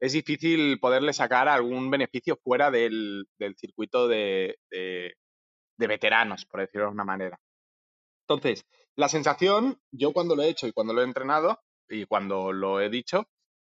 [0.00, 3.26] es difícil poderle sacar algún beneficio fuera del,
[3.58, 5.12] circuito de, de,
[5.86, 7.40] veteranos, por decirlo de una manera.
[8.28, 8.64] Entonces,
[8.96, 12.80] la sensación, yo cuando lo he hecho y cuando lo he entrenado y cuando lo
[12.80, 13.26] he dicho,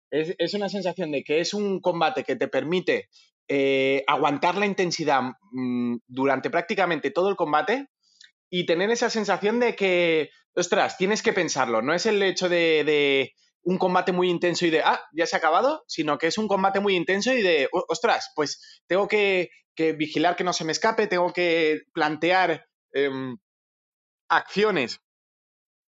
[0.10, 3.10] es, una sensación de que es un combate que te permite
[3.48, 7.88] eh, aguantar la intensidad mm, durante prácticamente todo el combate
[8.50, 11.82] y tener esa sensación de que, ostras, tienes que pensarlo.
[11.82, 15.39] No es el hecho de, un combate muy intenso y de, ah, ya se ha
[15.39, 19.50] acabado, sino que es un combate muy intenso y de, ostras, pues tengo que,
[19.98, 23.38] vigilar que no se me escape, tengo que plantear em,
[24.30, 25.00] acciones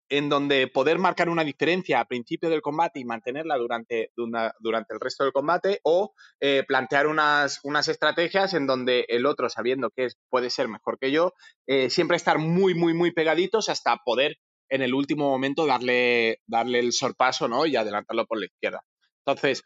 [0.09, 4.99] en donde poder marcar una diferencia a principio del combate y mantenerla durante, durante el
[4.99, 10.07] resto del combate, o eh, plantear unas, unas, estrategias en donde el otro, sabiendo que
[10.29, 11.33] puede ser mejor que yo,
[11.67, 14.37] eh, siempre estar muy, muy, muy pegaditos hasta poder
[14.69, 17.65] en el último momento darle, darle el sorpaso ¿no?
[17.65, 18.81] y adelantarlo por la izquierda.
[19.25, 19.63] Entonces,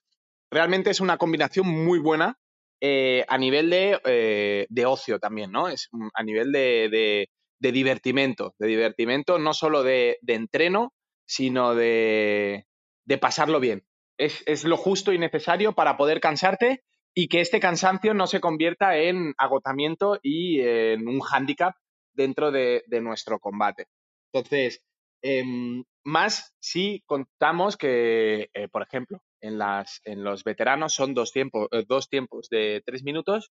[0.52, 2.38] realmente es una combinación muy buena
[2.86, 5.70] eh, a nivel de, de, ocio también, ¿no?
[5.70, 7.30] Es a nivel de
[7.64, 10.94] de divertimento, de divertimento no solo de, entreno,
[11.26, 12.66] sino de,
[13.22, 13.86] pasarlo bien.
[14.18, 16.84] Es, lo justo y necesario para poder cansarte
[17.16, 21.74] y que este cansancio no se convierta en agotamiento y en un hándicap
[22.12, 23.86] dentro de, nuestro combate.
[24.34, 24.84] Entonces,
[25.22, 31.68] em, más si contamos que, eh, por ejemplo, en, las, los veteranos son dos tiempos,
[31.72, 33.52] eh, dos tiempos de tres minutos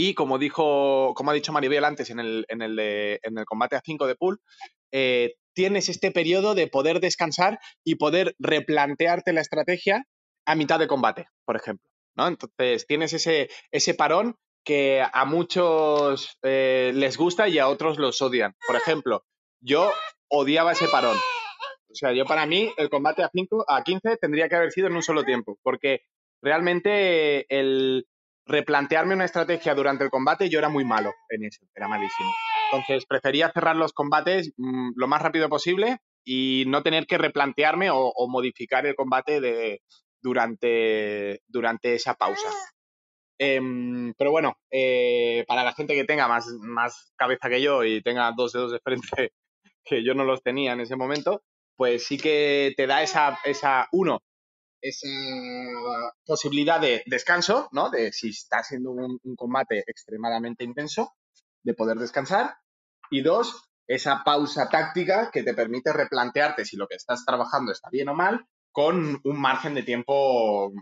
[0.00, 3.74] y como dijo, como ha dicho Maribel antes en el, en el, en el combate
[3.74, 4.40] a 5 de pool,
[4.92, 10.04] eh, tienes este periodo de poder descansar y poder replantearte la estrategia
[10.46, 11.90] a mitad de combate, por ejemplo.
[12.16, 12.28] ¿no?
[12.28, 18.22] Entonces tienes ese, ese parón que a muchos eh, les gusta y a otros los
[18.22, 18.54] odian.
[18.68, 19.24] Por ejemplo,
[19.60, 19.90] yo
[20.28, 21.16] odiaba ese parón.
[21.90, 24.88] O sea, yo para mí el combate a, 5, a 15 tendría que haber sido
[24.88, 26.02] en un solo tiempo, porque
[26.42, 28.06] realmente el,
[28.48, 32.32] replantearme una estrategia durante el combate, yo era muy malo en eso, era malísimo.
[32.72, 37.90] Entonces, prefería cerrar los combates mm, lo más rápido posible y no tener que replantearme
[37.90, 39.82] o, modificar el combate de,
[40.20, 42.48] durante, durante esa pausa.
[43.38, 48.02] Em, pero bueno, eh, para la gente que tenga más, más cabeza que yo y
[48.02, 49.32] tenga dos dedos de frente
[49.84, 51.42] que yo no los tenía en ese momento,
[51.78, 54.20] pues sí que te da esa, esa uno,
[54.82, 55.06] esa
[56.26, 57.88] posibilidad de descanso, ¿no?
[57.88, 61.14] De si está siendo un, combate extremadamente intenso,
[61.62, 62.56] de poder descansar.
[63.12, 67.90] Y dos, esa pausa táctica que te permite replantearte si lo que estás trabajando está
[67.90, 70.72] bien o mal con un margen de tiempo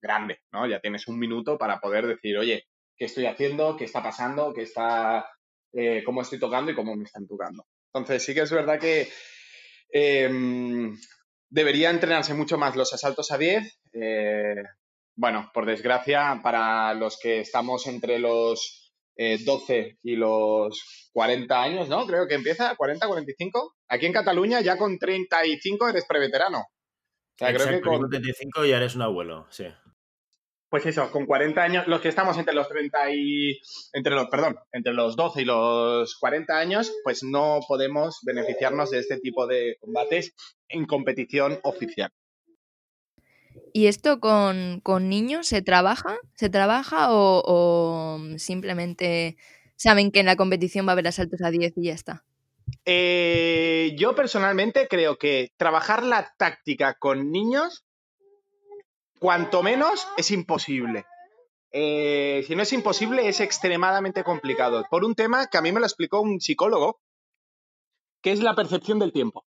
[0.00, 0.68] grande, ¿no?
[0.68, 3.76] Ya tienes un minuto para poder decir, oye, ¿qué estoy haciendo?
[3.76, 4.54] ¿Qué está pasando?
[4.54, 5.26] ¿Qué está,
[5.72, 7.66] eh, cómo estoy tocando y cómo me están tocando?
[7.92, 9.08] Entonces, sí que es verdad que
[9.90, 10.96] em,
[11.48, 13.80] Debería entrenarse mucho más los asaltos a 10.
[13.92, 14.62] Eh,
[15.14, 21.88] bueno, por desgracia, para los que estamos entre los 12 eh, y los 40 años,
[21.88, 22.06] ¿no?
[22.06, 23.76] Creo que empieza, 40, 45.
[23.88, 26.58] Aquí en Cataluña ya con 35 eres preveterano.
[26.58, 29.66] O sea, creo que con 35 ya eres un abuelo, sí
[30.68, 33.60] pues eso, con 40 años, los que estamos entre los 30 y,
[33.92, 38.98] entre los, perdón, entre los 12 y los 40 años, pues no podemos beneficiarnos de
[38.98, 40.34] este tipo de combates
[40.68, 42.10] en competición oficial.
[43.72, 46.18] ¿Y esto con, niños se trabaja?
[46.34, 49.36] ¿Se trabaja o, simplemente
[49.76, 52.24] saben que en la competición va a haber asaltos a 10 y ya está?
[52.84, 57.85] Eh, yo personalmente creo que trabajar la táctica con niños
[59.18, 61.04] cuanto menos es imposible.
[61.72, 64.86] Eh, si no es imposible, es extremadamente complicado.
[64.90, 67.00] Por un tema que a mí me lo explicó un psicólogo,
[68.22, 69.44] que es la percepción del tiempo.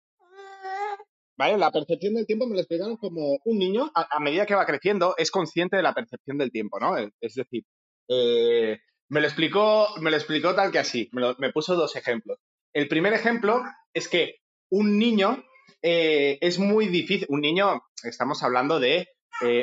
[1.38, 1.58] ¿Vale?
[1.58, 5.14] La percepción del tiempo me lo explicaron como un niño, a, medida que va creciendo,
[5.18, 6.96] es consciente de la percepción del tiempo, ¿no?
[6.96, 7.64] Es, decir,
[8.08, 12.38] eh, me, lo explicó, me lo explicó tal que así, me, puso dos ejemplos.
[12.72, 14.36] El primer ejemplo es que
[14.70, 15.44] un niño
[15.82, 19.06] eh, es muy difícil, un niño, estamos hablando de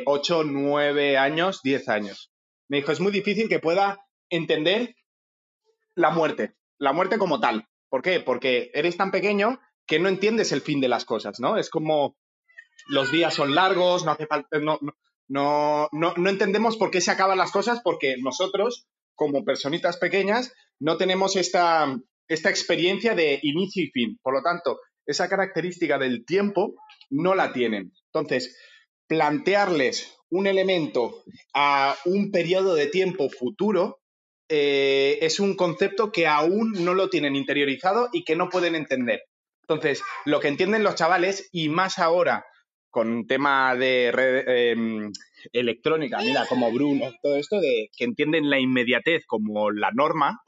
[0.06, 2.32] 8, 9 años, 10 años.
[2.68, 4.96] Me dijo, es muy difícil que pueda entender
[5.96, 7.68] la muerte, la muerte como tal.
[7.90, 8.20] ¿Por qué?
[8.20, 11.58] Porque eres tan pequeño que no entiendes el fin de las cosas, ¿no?
[11.58, 12.18] Es como
[12.88, 14.80] los días son largos, no hace falta, no,
[15.28, 20.54] no, no, no entendemos por qué se acaban las cosas, porque nosotros, como personitas pequeñas,
[20.80, 21.96] no tenemos esta,
[22.28, 24.20] esta experiencia de inicio y fin.
[24.22, 26.76] Por lo tanto, esa característica del tiempo
[27.10, 27.92] no la tienen.
[28.12, 28.58] Entonces,
[29.14, 31.24] plantearles un elemento
[31.54, 34.00] a un periodo de tiempo futuro
[34.50, 39.22] eh, es un concepto que aún no lo tienen interiorizado y que no pueden entender.
[39.62, 42.44] Entonces, lo que entienden los chavales, y más ahora
[42.90, 45.12] con tema de red em,
[45.52, 50.42] electrónica, mira, como Bruno, todo esto, de que entienden la inmediatez como la norma,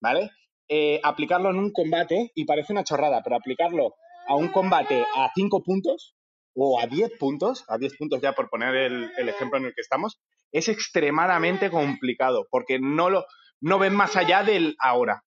[0.00, 0.30] ¿vale?
[0.68, 3.94] Eh, aplicarlo en un combate, y parece una chorrada, pero aplicarlo
[4.26, 6.16] a un combate a 5 puntos
[6.60, 9.80] o a 10 puntos, a 10 puntos ya por poner el, ejemplo en el que
[9.80, 13.24] estamos, es extremadamente complicado porque no, lo,
[13.60, 15.22] no ven más allá del ahora.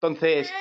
[0.00, 0.52] Entonces,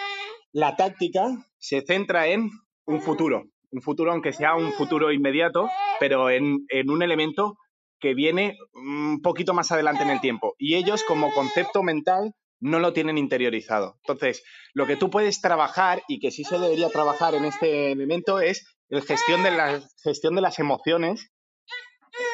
[0.52, 1.28] la táctica
[1.60, 2.50] se centra en
[2.86, 7.58] un futuro, un futuro aunque sea un futuro inmediato, pero en, en un elemento
[8.00, 10.56] que viene un poquito más adelante en el tiempo.
[10.58, 14.00] Y ellos como concepto mental no lo tienen interiorizado.
[14.04, 18.40] Entonces, lo que tú puedes trabajar y que sí se debería trabajar en este elemento
[18.40, 21.32] es la gestión de, la, gestión de las emociones.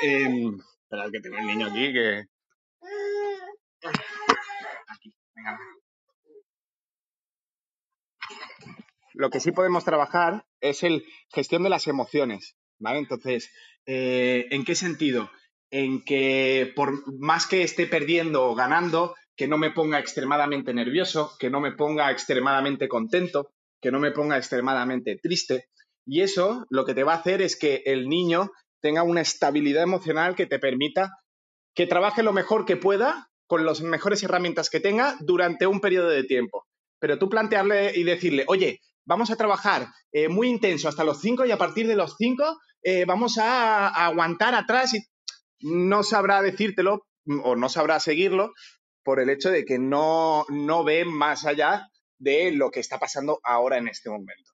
[0.04, 0.52] Eh,
[1.12, 2.26] que tengo el niño aquí que...
[4.88, 5.60] Aquí, venga.
[9.14, 13.00] Lo que sí podemos trabajar es el gestión de las emociones, ¿vale?
[13.00, 13.52] Entonces,
[13.86, 15.30] eh, ¿en qué sentido?
[15.70, 21.36] En que por más que esté perdiendo o ganando, que no me ponga extremadamente nervioso,
[21.40, 25.70] que no me ponga extremadamente contento, que no me ponga extremadamente triste.
[26.06, 29.84] Y eso lo que te va a hacer es que el niño tenga una estabilidad
[29.84, 31.12] emocional que te permita
[31.76, 36.10] que trabaje lo mejor que pueda con las mejores herramientas que tenga durante un periodo
[36.10, 36.66] de tiempo.
[37.00, 41.46] Pero tú plantearle y decirle, oye, vamos a trabajar eh, muy intenso hasta los 5
[41.46, 45.00] y a partir de los 5 eh, vamos a, a, aguantar atrás y
[45.60, 47.06] no sabrá decírtelo
[47.44, 48.52] o no sabrá seguirlo
[49.04, 51.88] por el hecho de que no, no ve más allá
[52.20, 54.52] de lo que está pasando ahora en este momento.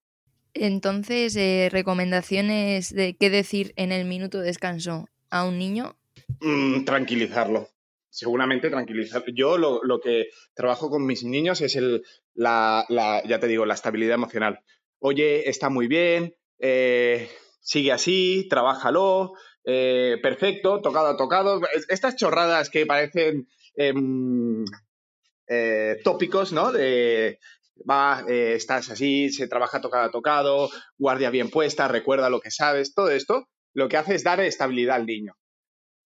[0.60, 5.96] Entonces, eh, recomendaciones de qué decir en el minuto de descanso a un niño.
[6.42, 7.70] Mm, tranquilizarlo.
[8.10, 9.24] Seguramente tranquilizar.
[9.34, 13.66] Yo lo, lo, que trabajo con mis niños es el, la, la, ya te digo,
[13.66, 14.60] la estabilidad emocional.
[15.00, 21.62] Oye, está muy bien, eh, sigue así, trabájalo, eh, perfecto, tocado a tocado.
[21.90, 23.94] Estas chorradas que parecen eh,
[26.04, 26.72] tópicos, ¿no?
[26.72, 27.40] De,
[27.90, 32.52] va, eh, estás así, se trabaja tocado a tocado, guardia bien puesta, recuerda lo que
[32.52, 35.34] sabes, todo esto lo que hace es dar estabilidad al niño.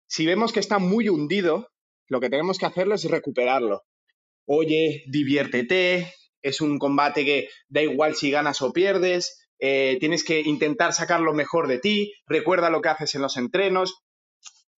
[0.07, 1.69] Si vemos que está muy hundido,
[2.07, 3.81] lo que tenemos que hacerlo es recuperarlo.
[4.45, 10.41] Oye, diviértete, es un combate que da igual si ganas o pierdes, eh, tienes que
[10.41, 14.03] intentar sacar lo mejor de ti, recuerda lo que haces en los entrenos.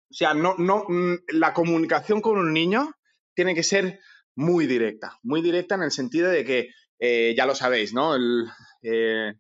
[0.10, 2.94] O sea, no, no, mm, la comunicación con un niño
[3.36, 4.00] tiene que ser
[4.38, 6.70] muy directa, muy directa en el sentido de que,
[7.00, 8.16] eh, ya lo sabéis, ¿no?
[8.16, 8.46] El,
[8.84, 9.34] eh,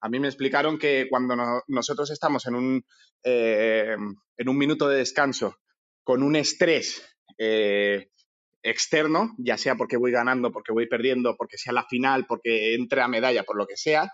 [0.00, 2.84] a mí me explicaron que cuando no, nosotros estamos en un,
[3.22, 3.96] eh,
[4.36, 5.56] en un minuto de descanso
[6.02, 7.00] con un estrés
[7.38, 8.10] eh,
[8.62, 13.02] externo, ya sea porque voy ganando, porque voy perdiendo, porque sea la final, porque entre
[13.02, 14.12] a medalla, por lo que sea,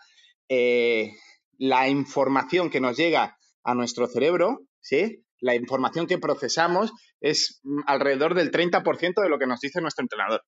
[1.58, 5.25] la información que nos llega a nuestro cerebro, ¿sí?
[5.40, 10.42] La información que procesamos es alrededor del 30% de lo que nos dice nuestro entrenador.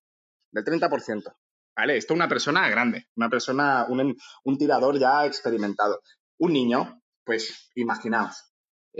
[0.50, 1.34] Del 30%.
[1.76, 1.96] ¿Vale?
[1.96, 6.00] Esto es una persona grande, una persona, un, un tirador ya experimentado.
[6.38, 8.48] Un niño, pues imaginaos,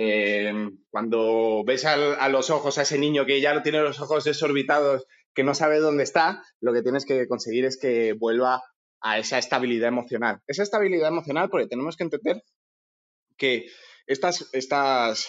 [0.01, 0.53] eh,
[0.91, 5.43] cuando ves a los ojos a ese niño que ya tiene los ojos desorbitados, que
[5.43, 8.63] no sabe dónde está, lo que tienes que conseguir es que vuelva
[9.01, 10.41] a esa estabilidad emocional.
[10.47, 12.43] Esa estabilidad emocional, porque tenemos que entender
[13.37, 13.67] que
[14.07, 15.29] estas, estas,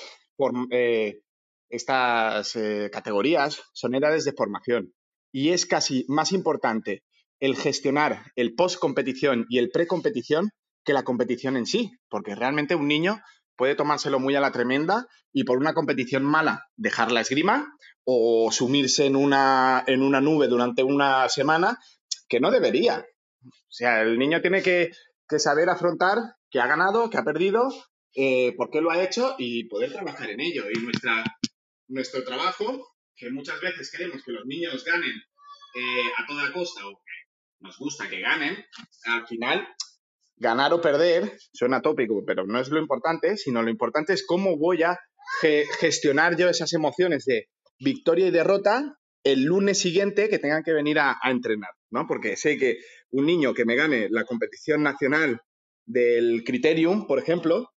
[0.72, 1.22] eh,
[1.70, 4.94] estas eh, categorías son edades de formación
[5.32, 7.04] y es casi más importante
[7.40, 10.50] el gestionar el post-competición y el pre-competición
[10.84, 13.22] que la competición en sí, porque realmente un niño
[13.56, 17.68] puede tomárselo muy a la tremenda y por una competición mala dejar la esgrima
[18.06, 21.78] o sumirse en una, en una nube durante una semana
[22.28, 23.06] que no debería.
[23.44, 24.92] O sea, el niño tiene que,
[25.28, 26.18] que saber afrontar
[26.50, 27.70] que ha ganado, que ha perdido,
[28.22, 30.66] eh, por qué lo ha hecho y poder trabajar en ello.
[30.70, 31.24] Y nuestra,
[31.88, 32.86] nuestro trabajo,
[33.16, 35.14] que muchas veces queremos que los niños ganen
[35.76, 38.58] eh, a toda costa o que nos gusta que ganen,
[39.06, 39.66] al final
[40.36, 44.58] ganar o perder suena tópico, pero no es lo importante, sino lo importante es cómo
[44.58, 44.98] voy a
[45.42, 47.48] ge gestionar yo esas emociones de
[47.80, 52.06] victoria y derrota el lunes siguiente que tengan que venir a, a, entrenar, ¿no?
[52.06, 52.80] Porque sé que
[53.12, 55.42] un niño que me gane la competición nacional
[55.86, 57.70] del Criterium, por ejemplo,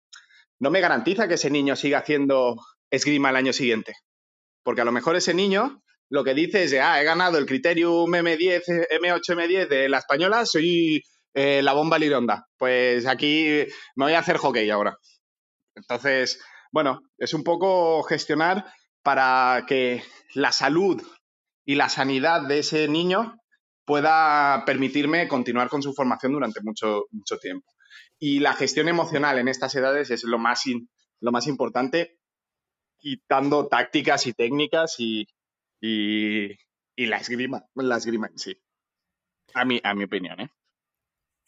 [0.63, 2.55] no me garantiza que ese niño siga haciendo
[2.89, 3.95] esgrima el año siguiente.
[4.63, 8.09] Porque a lo mejor ese niño lo que dice es, ah, he ganado el Criterium
[8.09, 11.03] M10, M8, M10 de la española, soy
[11.35, 12.47] eh, la bomba lironda.
[12.57, 14.97] Pues aquí me voy a hacer hockey ahora.
[15.75, 16.41] Entonces,
[16.71, 18.65] bueno, es un poco gestionar
[19.03, 21.03] para que la salud
[21.65, 23.35] y la sanidad de ese niño
[23.85, 27.67] pueda permitirme continuar con su formación durante mucho, mucho tiempo.
[28.25, 30.62] Y la gestión emocional en estas edades es lo más,
[31.18, 32.20] lo más importante,
[32.97, 35.27] quitando tácticas y técnicas y,
[35.81, 36.57] y,
[36.97, 38.62] la, esgrima, la esgrima sí.
[39.55, 40.51] A mi, a mi opinión, ¿eh?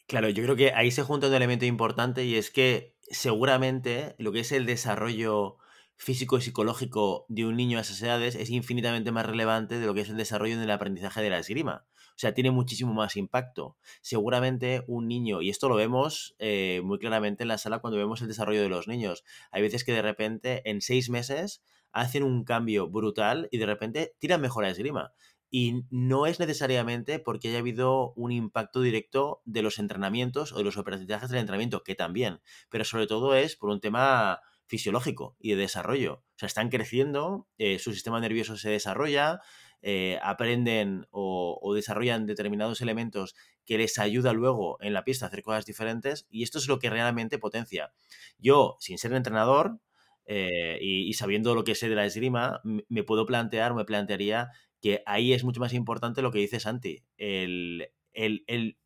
[0.08, 4.32] Claro, yo creo que ahí se junta un elemento importante y es que seguramente lo
[4.32, 5.58] que es el desarrollo
[5.94, 9.94] físico y psicológico de un niño a esas edades es infinitamente más relevante de lo
[9.94, 11.86] que es el desarrollo del aprendizaje de la esgrima.
[12.14, 13.76] O sea, tiene muchísimo más impacto.
[14.00, 18.22] Seguramente un niño, y esto lo vemos eh, muy claramente en la sala cuando vemos
[18.22, 21.62] el desarrollo de los niños, hay veces que de repente en seis meses
[21.92, 25.12] hacen un cambio brutal y de repente tiran mejor a esgrima.
[25.50, 30.64] Y no es necesariamente porque haya habido un impacto directo de los entrenamientos o de
[30.64, 32.40] los aprendizajes del entrenamiento, que también,
[32.70, 36.14] pero sobre todo es por un tema fisiológico y de desarrollo.
[36.14, 39.40] O sea, están creciendo, eh, su sistema nervioso se desarrolla,
[39.86, 43.34] eh, aprenden o, desarrollan determinados elementos
[43.66, 46.78] que les ayuda luego en la pista a hacer cosas diferentes y esto es lo
[46.78, 47.92] que realmente potencia.
[48.38, 49.78] Yo, sin ser entrenador
[50.24, 54.48] eh, y, sabiendo lo que sé de la esgrima, me puedo plantear, me plantearía
[54.80, 58.78] que ahí es mucho más importante lo que dice Santi, el, el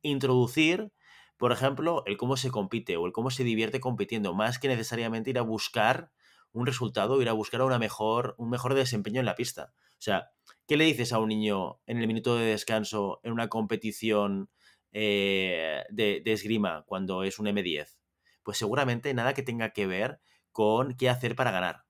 [0.00, 0.90] introducir
[1.36, 5.28] por ejemplo, el cómo se compite o el cómo se divierte compitiendo, más que necesariamente
[5.28, 6.10] ir a buscar
[6.52, 9.74] un resultado, ir a buscar una mejor, un mejor desempeño en la pista.
[9.74, 10.30] O sea,
[10.66, 14.50] ¿qué le dices a un niño en el minuto de descanso en una competición
[14.92, 17.96] eh, de, esgrima cuando es un M10?
[18.42, 20.20] Pues seguramente nada que tenga que ver
[20.52, 21.84] con qué hacer para ganar.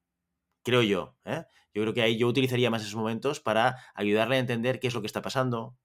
[0.62, 1.16] Creo yo.
[1.24, 1.44] ¿eh?
[1.72, 4.94] Yo creo que ahí yo utilizaría más esos momentos para ayudarle a entender qué es
[4.94, 5.76] lo que está pasando,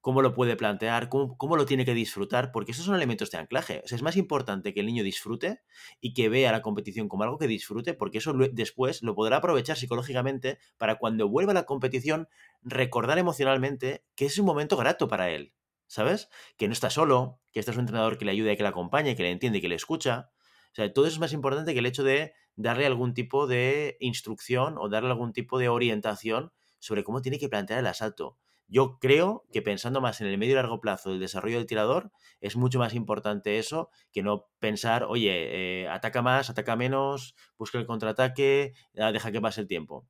[0.00, 3.82] cómo lo puede plantear, cómo, lo tiene que disfrutar, porque esos son elementos de anclaje.
[3.84, 5.60] es más importante que el niño disfrute
[6.00, 9.76] y que vea la competición como algo que disfrute, porque eso después lo podrá aprovechar
[9.76, 12.28] psicológicamente para cuando vuelva a la competición
[12.62, 15.52] recordar emocionalmente que es un momento grato para él,
[15.86, 16.28] ¿sabes?
[16.56, 18.68] Que no está solo, que este es un entrenador que le ayuda y que le
[18.68, 20.30] acompaña, que le entiende y que le escucha.
[20.72, 23.96] O sea, todo eso es más importante que el hecho de darle algún tipo de
[24.00, 28.38] instrucción o darle algún tipo de orientación sobre cómo tiene que plantear el asalto.
[28.68, 32.12] Yo creo que pensando más en el medio y largo plazo del desarrollo del tirador,
[32.40, 37.78] es mucho más importante eso que no pensar, oye, eh, ataca más, ataca menos, busca
[37.78, 40.06] el contraataque, deja que pase el tiempo.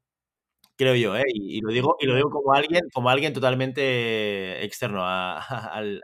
[0.77, 1.25] Creo yo, ¿eh?
[1.27, 6.03] Y, lo digo, y lo digo como alguien, como alguien totalmente externo al,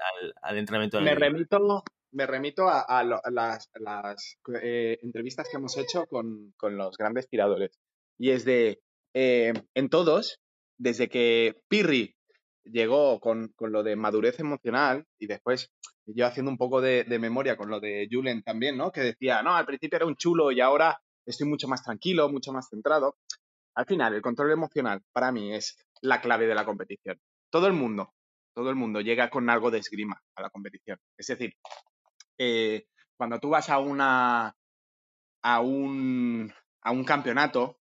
[0.56, 1.00] entrenamiento.
[1.00, 1.84] me remito,
[2.14, 3.70] me remito a, las,
[4.62, 7.78] eh, entrevistas que hemos hecho con, los grandes tiradores.
[8.18, 8.80] Y es de,
[9.12, 10.40] eh, en todos,
[10.78, 12.16] desde que Pirri
[12.64, 15.70] llegó con, lo de madurez emocional y después
[16.06, 18.90] yo haciendo un poco de, memoria con lo de Julen también, ¿no?
[18.90, 22.52] Que decía, no, al principio era un chulo y ahora estoy mucho más tranquilo, mucho
[22.52, 23.16] más centrado.
[23.74, 27.18] Al final, el control emocional para mí es la clave de la competición.
[27.50, 28.12] Todo el mundo,
[28.54, 30.98] todo el mundo llega con algo de esgrima a la competición.
[31.16, 31.54] Es decir,
[32.38, 32.86] eh,
[33.16, 34.54] cuando tú vas a una
[35.42, 37.78] a un, a un campeonato,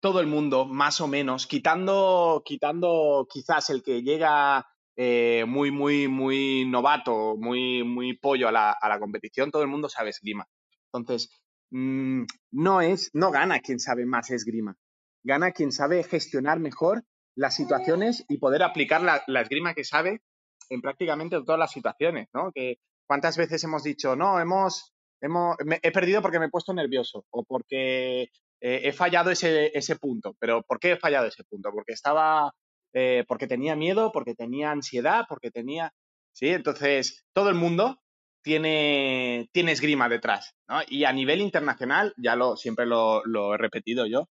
[0.00, 6.08] todo el mundo, más o menos, quitando, quitando quizás el que llega eh, muy, muy,
[6.08, 10.46] muy novato, muy, muy pollo a la, a la, competición, todo el mundo sabe esgrima.
[10.92, 11.30] Entonces,
[11.70, 14.76] mm, no es, no gana quien sabe más esgrima,
[15.22, 17.04] gana quien sabe gestionar mejor
[17.36, 20.22] las situaciones y poder aplicar la, la esgrima que sabe
[20.70, 22.52] en prácticamente todas las situaciones, ¿no?
[22.52, 27.26] Que cuántas veces hemos dicho, no, hemos, hemos, he perdido porque me he puesto nervioso
[27.30, 28.30] o porque
[28.60, 30.36] eh, he fallado ese, ese, punto.
[30.38, 31.70] Pero ¿por qué he fallado ese punto?
[31.72, 32.52] Porque estaba,
[32.92, 35.92] eh, porque tenía miedo, porque tenía ansiedad, porque tenía...
[36.32, 38.00] Sí, entonces todo el mundo
[38.42, 40.54] tiene, tiene esgrima detrás.
[40.68, 40.80] ¿no?
[40.88, 44.28] Y a nivel internacional, ya lo, siempre lo, lo he repetido yo,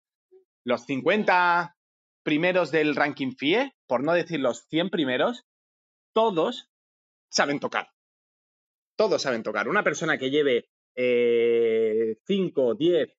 [0.63, 1.75] los 50
[2.23, 5.45] primeros del ranking FIE, por no decir los 100 primeros,
[6.13, 6.69] todos
[7.29, 7.87] saben tocar.
[8.97, 9.69] Todos saben tocar.
[9.69, 10.65] Una persona que lleve
[10.95, 13.16] 5, eh, 10,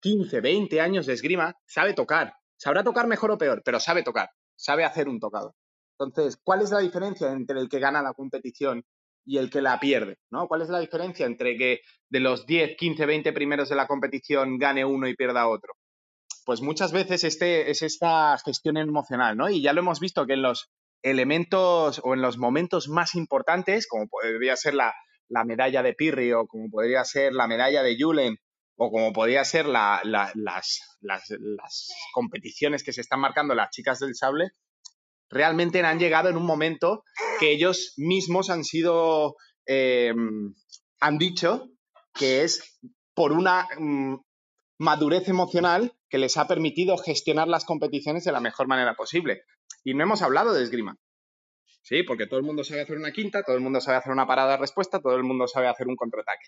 [0.00, 2.34] 15, 20 años de esgrima, sabe tocar.
[2.56, 5.54] Sabrá tocar mejor o peor, pero sabe tocar, sabe hacer un tocado.
[5.98, 8.84] Entonces, ¿cuál es la diferencia entre el que gana la competición
[9.24, 10.18] y el que la pierde?
[10.30, 10.48] ¿no?
[10.48, 14.58] ¿Cuál es la diferencia entre que de los 10, 15, 20 primeros de la competición
[14.58, 15.74] gane uno y pierda otro?
[16.44, 19.48] Pues muchas veces este, es esta gestión emocional, ¿no?
[19.50, 20.70] Y ya lo hemos visto que en los
[21.02, 24.94] elementos o en los momentos más importantes, como podría ser la,
[25.28, 28.38] la medalla de Pirri o como podría ser la medalla de Julen
[28.78, 30.02] o como podría ser las,
[32.14, 34.52] competiciones que se están marcando las chicas del sable,
[35.28, 37.04] realmente han llegado en un momento
[37.40, 40.14] que ellos mismos han sido, eh,
[41.00, 41.68] han dicho
[42.14, 42.78] que es
[43.14, 44.16] por una, mm,
[44.78, 49.42] madurez emocional que les ha permitido gestionar las competiciones de la mejor manera posible.
[49.84, 50.96] Y no hemos hablado de esgrima.
[51.82, 54.26] Sí, porque todo el mundo sabe hacer una quinta, todo el mundo sabe hacer una
[54.26, 56.46] parada respuesta, todo el mundo sabe hacer un contraataque.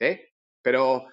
[0.00, 0.20] ¿sí?
[0.62, 1.06] Pero,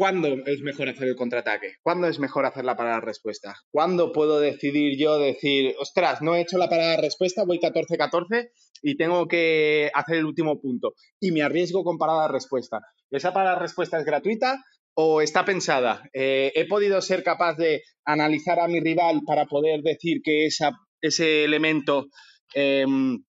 [0.00, 1.74] ¿cuándo es mejor hacer el contraataque?
[1.82, 3.56] ¿Cuándo es mejor hacer la parada respuesta?
[3.70, 8.48] ¿Cuándo puedo decidir yo decir, ostras, no he hecho la parada respuesta, voy 14-14
[8.80, 10.94] y tengo que hacer el último punto?
[11.20, 12.80] Y me arriesgo con parada respuesta.
[13.10, 14.64] ¿Esa parada respuesta es gratuita?
[14.94, 16.02] o está pensada?
[16.14, 21.44] Eh, ¿He podido ser capaz de analizar a mi rival para poder decir que ese
[21.44, 22.06] elemento
[22.54, 23.22] em,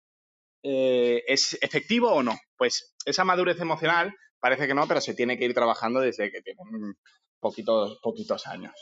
[0.63, 2.39] eh, es efectivo o no?
[2.57, 6.43] Pues esa madurez emocional parece que no, pero se tiene que ir trabajando desde que
[6.43, 6.97] tienen
[7.39, 8.73] poquitos, poquitos años.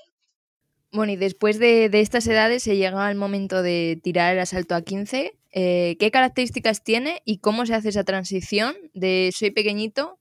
[0.90, 4.82] Bueno, y después de, estas edades se llega al momento de tirar el asalto a
[4.82, 5.36] 15.
[5.52, 10.18] Eh, ¿Qué características tiene y cómo se hace esa transición de soy pequeñito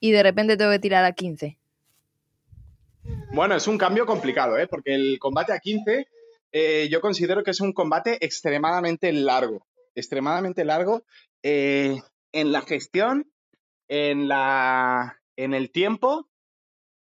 [0.00, 1.58] y de repente tengo que tirar a 15?
[3.32, 4.66] Bueno, es un cambio complicado, ¿eh?
[4.66, 6.08] porque el combate a 15
[6.52, 11.04] eh, yo considero que es un combate extremadamente largo, extremadamente largo
[11.42, 11.96] eh,
[12.32, 13.30] en la gestión,
[13.90, 16.30] en, la, en el tiempo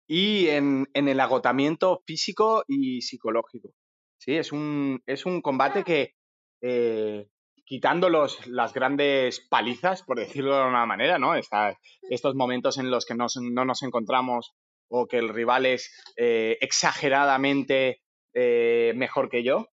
[0.07, 3.71] y en, el agotamiento físico y psicológico.
[4.19, 6.13] Sí, es un, es un combate que,
[6.61, 7.27] eh,
[7.65, 11.33] quitando los, las grandes palizas, por decirlo de una manera, ¿no?
[11.35, 14.53] estos momentos en los que no nos encontramos
[14.89, 18.03] o que el rival es eh, exageradamente
[18.35, 19.69] eh, mejor que yo.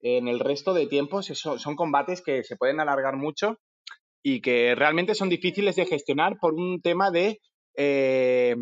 [0.00, 3.58] En el resto de tiempos son combates que se pueden alargar mucho
[4.24, 7.40] y que realmente son difíciles de gestionar por un tema de...
[7.76, 8.56] Eh,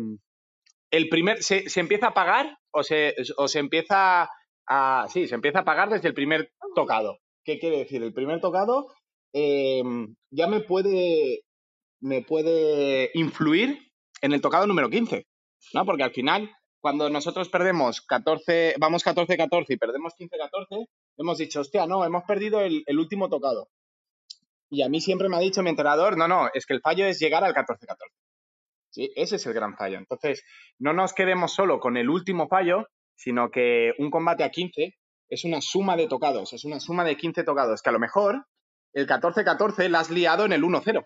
[0.91, 4.29] el primer, se, empieza a pagar o se, o se empieza
[4.67, 5.07] a...
[5.09, 7.17] Sí, se empieza a pagar desde el primer tocado.
[7.43, 8.03] ¿Qué quiere decir?
[8.03, 8.87] El primer tocado
[9.33, 11.43] ya me puede,
[11.99, 13.79] me puede influir
[14.21, 15.25] en el tocado número 15.
[15.73, 15.85] ¿no?
[15.85, 16.51] Porque al final,
[16.81, 20.87] cuando nosotros perdemos 14, vamos 14-14 y perdemos 15-14,
[21.17, 23.69] hemos dicho, hostia, no, hemos perdido el, último tocado.
[24.73, 27.05] Y a mí siempre me ha dicho mi entrenador, no, no, es que el fallo
[27.05, 27.95] es llegar al 14-14.
[28.89, 29.11] ¿Sí?
[29.15, 29.99] Ese es el gran fallo.
[29.99, 30.43] Entonces,
[30.79, 34.95] no nos quedemos solo con el último fallo, sino que un combate a 15
[35.29, 38.47] es una suma de tocados, es una suma de 15 tocados, que a lo mejor
[38.93, 41.05] el 14-14 la has liado en el 1-0,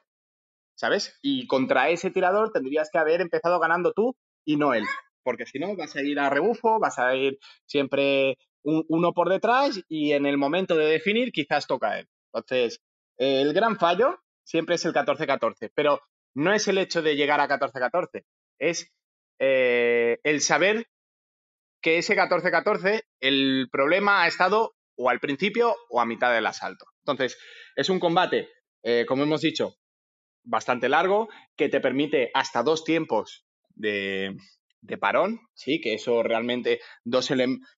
[0.76, 1.20] ¿sabes?
[1.22, 4.16] Y contra ese tirador tendrías que haber empezado ganando tú
[4.46, 4.86] y no él.
[5.24, 9.82] Porque si no, vas a ir a rebufo, vas a ir siempre uno por detrás
[9.90, 12.08] y en el momento de definir quizás toca él.
[12.34, 12.82] Entonces,
[13.18, 16.02] el gran fallo siempre es el 14-14, pero
[16.34, 18.24] no es el hecho de llegar a 14-14,
[18.60, 18.92] es
[19.40, 20.88] eh, el saber
[21.82, 26.86] que ese 14-14, el problema ha estado o al principio o a mitad del asalto.
[27.06, 27.38] Entonces,
[27.76, 28.50] es un combate,
[28.84, 29.76] eh, como hemos dicho,
[30.44, 33.46] bastante largo, que te permite hasta dos tiempos
[33.76, 34.36] de,
[35.00, 37.32] parón, sí, que eso realmente dos,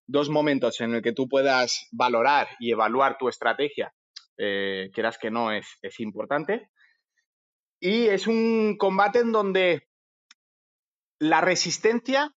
[0.06, 3.94] dos momentos en el que tú puedas valorar y evaluar tu estrategia,
[4.40, 5.68] eh, quieras que no, es,
[6.00, 6.70] importante.
[7.82, 9.88] Y es un combate en donde
[11.20, 12.34] la resistencia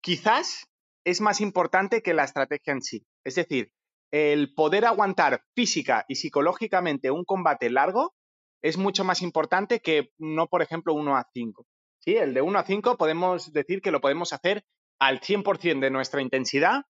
[0.00, 0.66] quizás
[1.04, 3.06] es más importante que la estrategia en sí.
[3.24, 3.72] Es decir,
[4.10, 8.14] el poder aguantar física y psicológicamente un combate largo
[8.62, 11.66] es mucho más importante que no, por ejemplo, uno a 5.
[11.98, 12.16] ¿sí?
[12.16, 14.64] El de 1 a 5 podemos decir que lo podemos hacer
[14.98, 16.84] al 100% de nuestra intensidad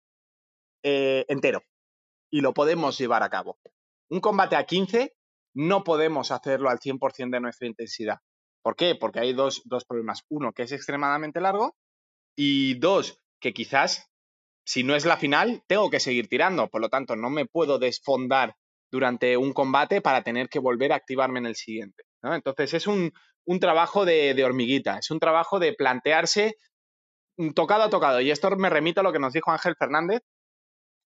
[0.84, 1.62] eh, entero
[2.30, 3.58] y lo podemos llevar a cabo.
[4.12, 5.14] Un combate a 15
[5.54, 8.18] no podemos hacerlo al 100% de nuestra intensidad.
[8.62, 8.94] ¿Por qué?
[8.94, 10.26] Porque hay dos, dos problemas.
[10.28, 11.76] Uno, que es extremadamente largo
[12.36, 14.12] y dos, que quizás
[14.66, 16.68] si no es la final, tengo que seguir tirando.
[16.68, 18.54] Por lo tanto, no me puedo desfondar
[18.90, 22.04] durante un combate para tener que volver a activarme en el siguiente.
[22.22, 23.12] Entonces, es un,
[23.46, 26.56] un trabajo de, hormiguita, es un trabajo de plantearse
[27.54, 28.20] tocado a tocado.
[28.20, 30.20] Y esto me remite a lo que nos dijo Ángel Fernández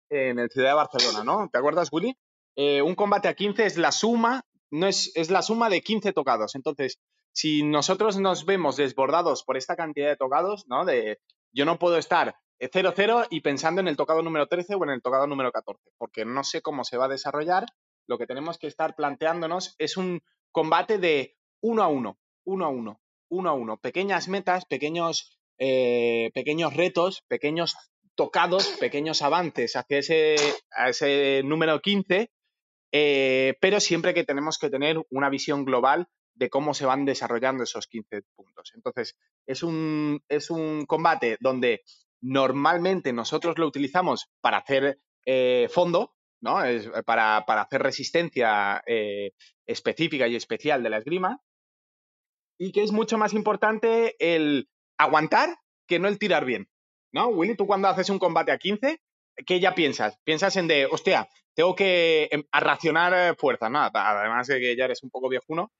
[0.09, 1.47] en el Ciudad de Barcelona, ¿no?
[1.51, 2.17] ¿Te acuerdas, Willy?
[2.55, 6.13] Eh, un combate a 15 es la suma, no es, es la suma de 15
[6.13, 6.55] tocados.
[6.55, 6.99] Entonces,
[7.31, 10.85] si nosotros nos vemos desbordados por esta cantidad de tocados, ¿no?
[10.85, 11.19] De
[11.51, 15.01] yo no puedo estar 0-0 y pensando en el tocado número 13 o en el
[15.01, 17.65] tocado número 14, porque no sé cómo se va a desarrollar.
[18.07, 22.69] Lo que tenemos que estar planteándonos es un combate de uno a uno uno a
[22.69, 27.75] uno, uno a uno, pequeñas metas, pequeños, eh, pequeños retos, pequeños
[28.15, 30.35] tocados, pequeños avances hacia ese,
[30.87, 32.31] ese número 15,
[32.97, 37.63] eh, pero siempre que tenemos que tener una visión global de cómo se van desarrollando
[37.63, 38.71] esos 15 puntos.
[38.73, 41.83] Entonces, es un, es un combate donde
[42.21, 46.63] normalmente nosotros lo utilizamos para hacer eh, fondo, ¿no?
[46.63, 48.81] Es para, para, hacer resistencia
[49.65, 51.41] específica y especial de la esgrima,
[52.57, 56.69] y que es mucho más importante el aguantar que no el tirar bien.
[57.11, 57.27] ¿No?
[57.27, 59.01] Willy, tú cuando haces un combate a 15,
[59.45, 60.19] ¿qué ya piensas?
[60.23, 63.79] Piensas en de, hostia, tengo que em, racionar eh, fuerza, ¿no?
[63.81, 65.71] Además de que ya eres un poco viejuno.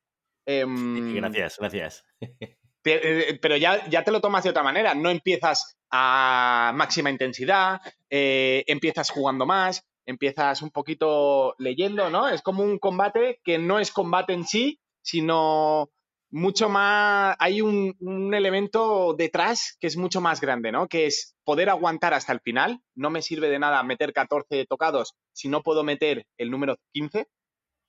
[0.45, 2.03] Em, gracias, gracias.
[2.87, 4.93] Eh, pero ya, ya te lo tomas de otra manera.
[4.93, 7.81] No empiezas a máxima intensidad,
[8.11, 12.29] eh, empiezas jugando más, empiezas un poquito leyendo, ¿no?
[12.29, 15.89] Es como un combate que no es combate en sí, sino
[16.31, 17.95] mucho más, hay un,
[18.33, 20.87] elemento detrás que es mucho más grande, ¿no?
[20.87, 22.81] Que es poder aguantar hasta el final.
[22.95, 27.27] No me sirve de nada meter 14 tocados si no puedo meter el número 15,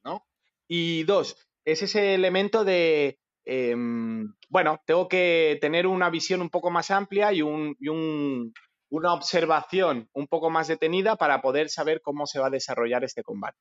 [0.05, 0.24] ¿no?
[0.68, 6.70] Y dos, es ese elemento de, em, bueno, tengo que tener una visión un poco
[6.70, 7.43] más amplia y,
[8.89, 13.24] una observación un poco más detenida para poder saber cómo se va a desarrollar este
[13.24, 13.59] combate.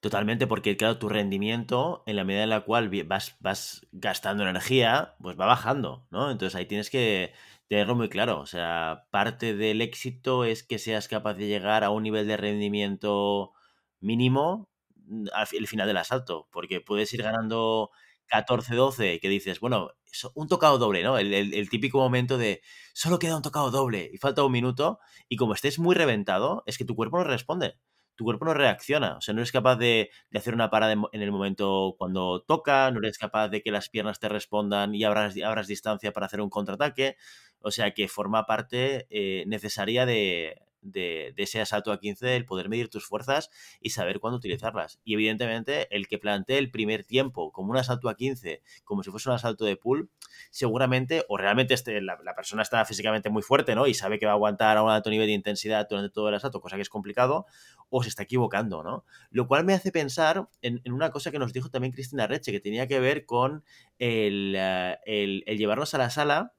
[0.00, 5.16] Totalmente, porque claro, tu rendimiento, en la medida en la cual vas, vas gastando energía,
[5.20, 6.30] pues va bajando, ¿no?
[6.30, 7.32] Entonces ahí tienes que
[7.68, 8.38] tenerlo muy claro.
[8.40, 12.36] O sea, parte del éxito es que seas capaz de llegar a un nivel de
[12.36, 13.52] rendimiento
[14.00, 14.68] mínimo
[15.06, 17.90] mm, al final del asalto, porque puedes ir ganando
[18.28, 19.90] 14-12, que dices, bueno,
[20.34, 21.18] un tocado doble, ¿no?
[21.18, 25.36] El, el, típico momento de solo queda un tocado doble y falta un minuto, y
[25.36, 27.76] como estés muy reventado, es que tu cuerpo no responde
[28.16, 29.16] tu cuerpo no reacciona.
[29.16, 32.98] O sea, no eres capaz de, hacer una parada en, el momento cuando toca, no
[32.98, 36.50] eres capaz de que las piernas te respondan y abras, abras distancia para hacer un
[36.50, 37.16] contraataque.
[37.60, 42.68] O sea, que forma parte eh, necesaria de, de, ese asalto a 15, el poder
[42.68, 45.00] medir tus fuerzas y saber cuándo utilizarlas.
[45.04, 49.10] Y evidentemente, el que plantee el primer tiempo como un asalto a 15, como si
[49.10, 50.10] fuese un asalto de pool,
[50.50, 53.86] seguramente, o realmente este, la, persona está físicamente muy fuerte, ¿no?
[53.86, 56.34] Y sabe que va a aguantar a un alto nivel de intensidad durante todo el
[56.34, 57.46] asalto, cosa que es complicado,
[57.90, 59.04] o se está equivocando, ¿no?
[59.30, 62.60] Lo cual me hace pensar en, una cosa que nos dijo también Cristina Reche, que
[62.60, 63.64] tenía que ver con
[63.98, 66.52] el, eh, llevarnos a la sala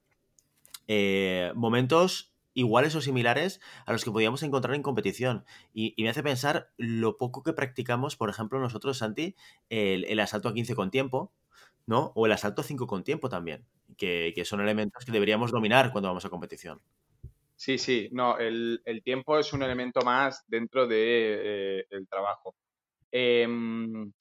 [0.88, 5.46] eh, momentos iguales o similares a los que podíamos encontrar en competición.
[5.74, 9.36] Y, me hace pensar lo poco que practicamos, por ejemplo, nosotros, Santi,
[9.70, 11.32] el, asalto a 15 con tiempo,
[11.86, 12.12] ¿no?
[12.16, 13.64] O el asalto a 5 con tiempo también,
[13.96, 16.82] que, son elementos que deberíamos dominar cuando vamos a competición.
[17.56, 22.56] Sí, sí, no, el, tiempo es un elemento más dentro del de, eh, trabajo.
[23.12, 24.12] Em,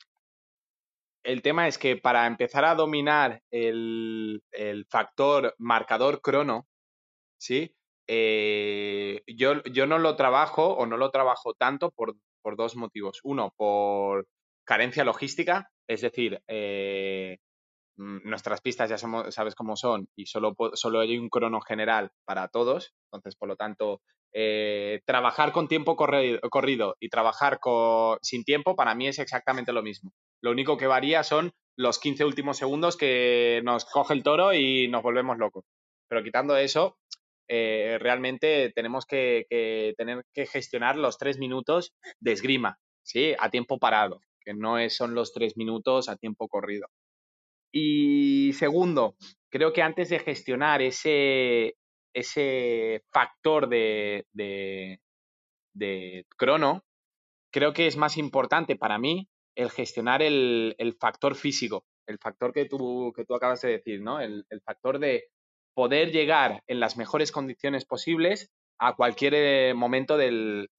[1.22, 6.66] el tema es que para empezar a dominar el, el factor marcador crono,
[7.38, 7.74] ¿sí?
[8.08, 12.16] Eh, yo, yo, no lo trabajo o no lo trabajo tanto por,
[12.56, 13.20] dos motivos.
[13.24, 14.26] Uno, por
[14.64, 17.38] carencia logística, es decir, eh,
[17.96, 22.48] mm, nuestras pistas ya sabes cómo son y solo, solo hay un crono general para
[22.48, 22.94] todos.
[23.06, 24.00] Entonces, por lo tanto,
[24.38, 27.58] eh, trabajar con tiempo corrido, y trabajar
[28.20, 30.12] sin tiempo para mí es exactamente lo mismo.
[30.42, 34.88] Lo único que varía son los 15 últimos segundos que nos coge el toro y
[34.88, 35.64] nos volvemos locos.
[36.08, 36.98] Pero quitando eso,
[37.48, 39.46] eh, realmente tenemos que,
[39.96, 43.34] tener que gestionar los tres minutos de esgrima, ¿sí?
[43.38, 46.88] A tiempo parado, que no son los tres minutos a tiempo corrido.
[47.72, 49.16] Y segundo,
[49.50, 51.76] creo que antes de gestionar ese,
[52.14, 55.00] ese factor de, de,
[55.74, 56.84] de, crono,
[57.52, 62.52] creo que es más importante para mí el gestionar el, el factor físico, el factor
[62.52, 64.20] que tú, que tú acabas de decir, ¿no?
[64.20, 65.24] el factor de
[65.76, 70.70] poder llegar en las mejores condiciones posibles a cualquier eh, momento del,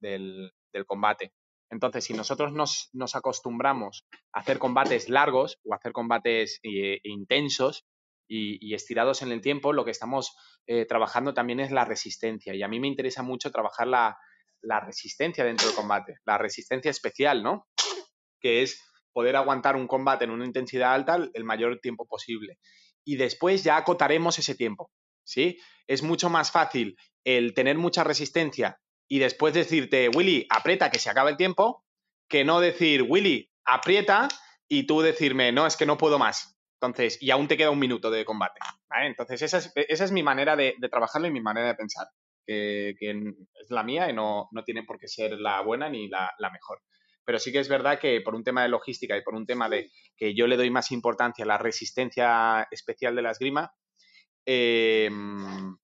[0.87, 1.33] combate.
[1.69, 7.85] Entonces, si nosotros nos, acostumbramos a hacer combates largos o a hacer combates eh, intensos
[8.27, 10.35] y, estirados en el tiempo, lo que estamos
[10.65, 12.55] eh, trabajando también es la resistencia.
[12.55, 14.17] Y a mí me interesa mucho trabajar la,
[14.61, 17.67] la resistencia dentro del combate, la resistencia especial, ¿no?
[18.41, 18.83] Que es
[19.13, 22.57] poder aguantar un combate en una intensidad alta el mayor tiempo posible
[23.07, 24.91] y después ya acotaremos ese tiempo,
[25.23, 25.57] ¿sí?
[25.87, 31.09] Es mucho más fácil el tener mucha resistencia y después decirte, Willy, aprieta que se
[31.09, 31.85] acaba el tiempo,
[32.27, 34.27] que no decir, Willy, aprieta
[34.67, 36.59] y tú decirme, no, es que no puedo más.
[36.81, 38.59] Entonces, y aún te queda un minuto de combate.
[39.01, 42.07] Entonces, esa es, mi manera de, trabajarlo y mi manera de pensar,
[42.45, 46.81] que, es la mía y no, tiene por qué ser la buena ni la mejor
[47.27, 49.67] pero sí que es verdad que por un tema de logística y por un tema
[49.67, 53.73] de que yo le doy más importancia a la resistencia especial de la esgrima,
[54.45, 55.75] em,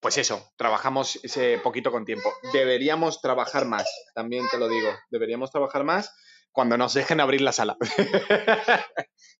[0.00, 2.32] pues eso, trabajamos ese poquito con tiempo.
[2.52, 3.86] Deberíamos trabajar más,
[4.16, 6.12] también te lo digo, deberíamos trabajar más
[6.50, 7.76] cuando nos dejen abrir la sala.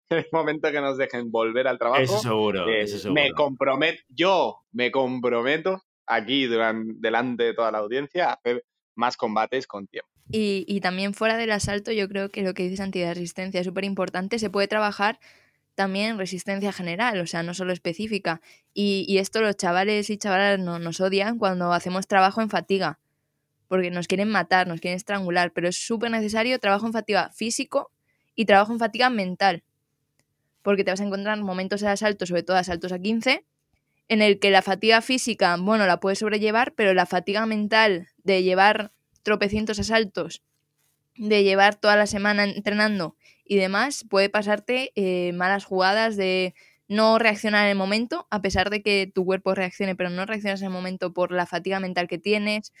[0.09, 2.01] en el momento que nos dejen volver al trabajo.
[2.01, 8.29] Eso seguro, eh, Me comprometo, yo me comprometo aquí durante, delante de toda la audiencia
[8.29, 8.63] a hacer
[8.95, 10.18] más combates con tiempo.
[10.31, 14.37] Y, también fuera del asalto, yo creo que lo que dices antiresistencia es súper importante.
[14.37, 15.19] Se puede trabajar
[15.73, 18.41] también resistencia general, o sea, no solo específica.
[18.73, 22.99] Y, esto los chavales y chavalas no, nos odian cuando hacemos trabajo en fatiga,
[23.67, 27.91] porque nos quieren matar, nos quieren estrangular, pero es súper necesario trabajo en fatiga físico
[28.35, 29.63] y trabajo en fatiga mental,
[30.61, 33.45] porque te vas a encontrar momentos de asalto, sobre todo asaltos a 15,
[34.09, 38.43] en el que la fatiga física, bueno, la puedes sobrellevar, pero la fatiga mental de
[38.43, 38.91] llevar
[39.29, 40.41] tropecientos asaltos,
[41.15, 43.15] de llevar toda la semana entrenando
[43.45, 46.55] y demás, puede pasarte eh, malas jugadas de
[46.87, 50.61] no reaccionar en el momento, a pesar de que tu cuerpo reaccione, pero no reaccionas
[50.61, 52.73] en el momento por la fatiga mental que tienes,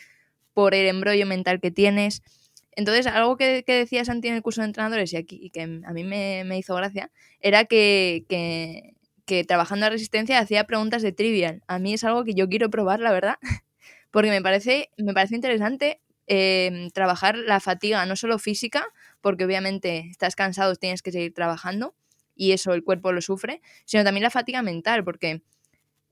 [0.55, 2.23] por el embrollo mental que tienes.
[2.71, 5.61] Entonces, algo que, que decía Santi en el curso de entrenadores y, aquí, y que
[5.61, 11.61] a mí me, hizo gracia, era que, que, trabajando a resistencia hacía preguntas de trivial.
[11.67, 13.35] A mí es algo que yo quiero probar, la verdad,
[14.09, 18.85] porque me parece, me parece interesante eh, trabajar la fatiga, no solo física,
[19.19, 21.95] porque obviamente estás cansado, tienes que seguir trabajando
[22.35, 25.41] y eso el cuerpo lo sufre, sino también la fatiga mental, porque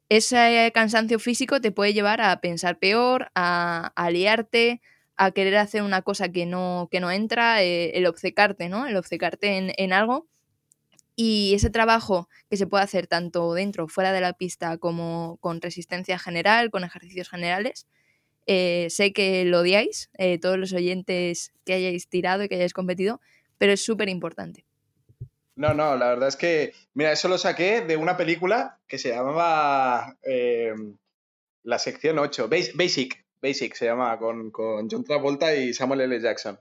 [0.09, 4.81] ese cansancio físico te puede llevar a pensar peor, a, a liarte,
[5.17, 8.87] a querer hacer una cosa que no, que no entra, eh, el obcecarte, ¿no?
[8.87, 10.27] El obcecarte en, en, algo.
[11.15, 15.61] Y ese trabajo que se puede hacer tanto dentro, fuera de la pista, como con
[15.61, 17.87] resistencia general, con ejercicios generales,
[18.47, 22.73] eh, sé que lo odiáis, eh, todos los oyentes que hayáis tirado y que hayáis
[22.73, 23.19] competido,
[23.57, 24.65] pero es súper importante.
[25.55, 29.09] No, no, la verdad es que, mira, eso lo saqué de una película que se
[29.09, 30.73] llamaba eh,
[31.63, 34.51] La sección 8, Basic, Basic se llamaba, con,
[34.89, 36.21] John Travolta y Samuel L.
[36.21, 36.59] Jackson,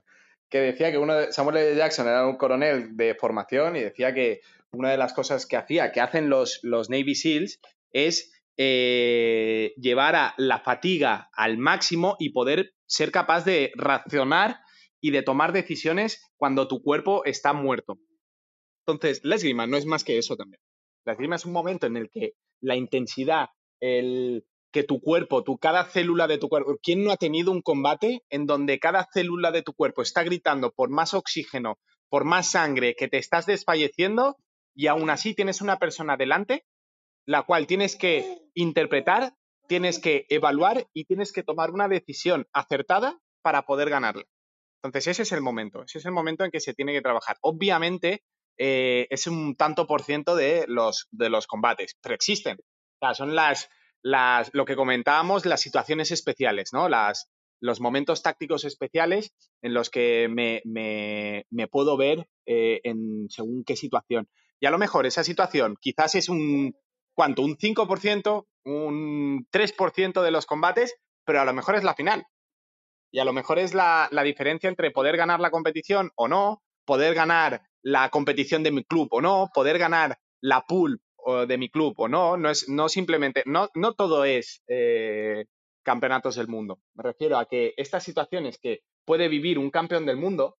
[0.49, 1.75] que decía que uno de, Samuel L.
[1.77, 5.91] Jackson era un coronel de formación y decía que una de las cosas que hacía,
[5.91, 7.59] que hacen los, los Navy SEALs,
[7.91, 14.59] es eh, llevar a la fatiga al máximo y poder ser capaz de racionar
[14.99, 17.99] y de tomar decisiones cuando tu cuerpo está muerto.
[18.85, 20.59] Entonces, la esgrima no es más que eso también.
[21.05, 23.49] La esgrima es un momento en el que la intensidad,
[23.79, 27.61] el que tu cuerpo, tu cada célula de tu cuerpo, ¿quién no ha tenido un
[27.61, 31.77] combate en donde cada célula de tu cuerpo está gritando por más oxígeno,
[32.09, 34.35] por más sangre, que te estás desfalleciendo
[34.75, 36.65] y aún así tienes una persona delante
[37.27, 39.33] la cual tienes que interpretar,
[39.67, 44.23] tienes que evaluar y tienes que tomar una decisión acertada para poder ganarla.
[44.81, 47.37] Entonces, ese es el momento, ese es el momento en que se tiene que trabajar.
[47.41, 48.23] Obviamente,
[48.57, 52.57] eh, es un tanto por ciento de los, de los combates, pero existen.
[52.59, 53.69] O sea, son las,
[54.01, 56.87] las, lo que comentábamos, las situaciones especiales, ¿no?
[56.87, 63.65] Las, los momentos tácticos especiales en los que me, me, puedo ver eh, en según
[63.65, 64.29] qué situación.
[64.61, 66.73] Y a lo mejor esa situación quizás es un,
[67.17, 67.41] ¿cuánto?
[67.41, 70.95] Un 5%, un 3% de los combates,
[71.25, 72.27] pero a lo mejor es la final.
[73.11, 77.15] Y a lo mejor es la, diferencia entre poder ganar la competición o no, poder
[77.15, 81.01] ganar la competición de mi club o no, poder ganar la pool
[81.47, 82.37] de mi club o no.
[82.37, 85.45] No es no simplemente, no, todo es eh,
[85.83, 86.79] campeonatos del mundo.
[86.93, 90.57] Me refiero a que estas situaciones que puede vivir un campeón del mundo,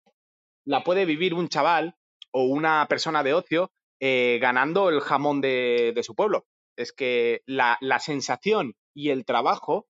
[0.65, 1.95] la puede vivir un chaval
[2.31, 6.45] o una persona de ocio eh, ganando el jamón de, su pueblo.
[6.75, 9.87] Es que la, sensación y el trabajo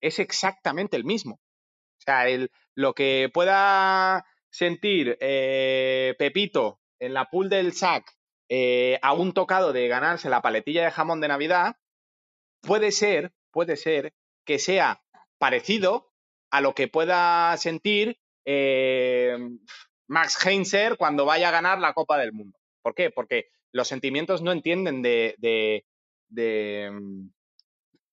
[0.00, 1.36] es exactamente el mismo.
[1.36, 2.26] O sea,
[2.74, 8.04] lo que pueda sentir eh, Pepito en la pool del SAC
[8.48, 11.76] eh, a un tocado de ganarse la paletilla de jamón de Navidad,
[12.60, 14.14] puede ser, puede ser
[14.44, 15.02] que sea
[15.38, 16.12] parecido
[16.50, 18.20] a lo que pueda sentir
[20.08, 22.58] Max Heinzer cuando vaya a ganar la Copa del Mundo.
[22.82, 23.10] ¿Por qué?
[23.10, 25.34] Porque los sentimientos no entienden de,
[26.28, 27.28] de, mm,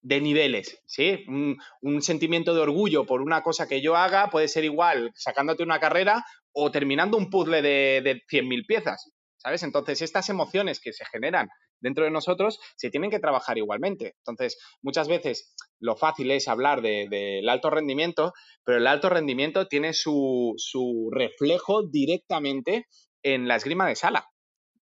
[0.01, 1.26] niveles, ¿sí?
[1.28, 5.80] Un, sentimiento de orgullo por una cosa que yo haga puede ser igual sacándote una
[5.80, 9.63] carrera o terminando un puzzle de, de 100.000 piezas, ¿sabes?
[9.63, 11.49] Entonces, estas emociones que se generan
[11.82, 14.15] dentro de nosotros se tienen que trabajar igualmente.
[14.20, 19.93] Entonces, muchas veces lo fácil es hablar del alto rendimiento, pero el alto rendimiento tiene
[19.93, 22.88] su, su reflejo directamente
[23.24, 24.30] en la esgrima de sala.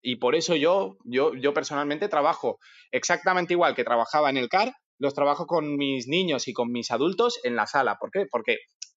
[0.03, 2.59] Y por eso yo, yo, yo personalmente trabajo
[2.91, 6.91] exactamente igual que trabajaba en el CAR, los trabajo con mis niños y con mis
[6.91, 7.97] adultos en la sala.
[7.97, 8.25] ¿Por qué?
[8.29, 8.57] Porque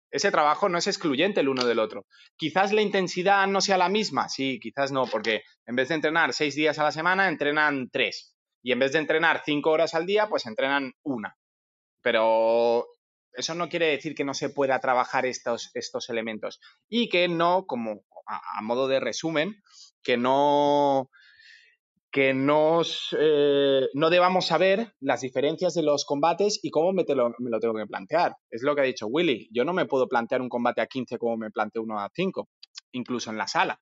[0.09, 2.05] ese trabajo no es excluyente el uno del otro.
[2.35, 6.33] Quizás la intensidad no sea la misma, sí, quizás no, porque en vez de entrenar
[6.33, 8.35] seis días a la semana, entrenan tres.
[8.63, 11.35] Y en vez de entrenar cinco horas al día, pues entrenan una.
[12.01, 12.87] Pero
[13.33, 16.59] eso no quiere decir que no se pueda trabajar estos, estos elementos.
[16.89, 19.61] Y que no, como a modo de resumen,
[20.03, 21.09] que no,
[22.15, 27.49] que eh, no debamos saber las diferencias de los combates y cómo me, lo, me,
[27.49, 28.37] lo, tengo que plantear.
[28.49, 29.49] Es lo que ha dicho Willy.
[29.51, 32.47] Yo no me puedo plantear un combate a 15 como me planteo uno a 5,
[32.93, 33.81] incluso en la sala.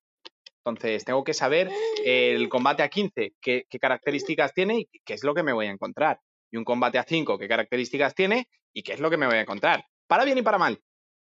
[0.66, 1.70] Entonces, tengo que saber
[2.04, 5.68] el combate a 15, qué, qué características tiene y qué es lo que me voy
[5.68, 6.20] a encontrar.
[6.50, 9.36] Y un combate a 5, qué características tiene y qué es lo que me voy
[9.36, 9.86] a encontrar.
[10.08, 10.82] Para bien y para mal.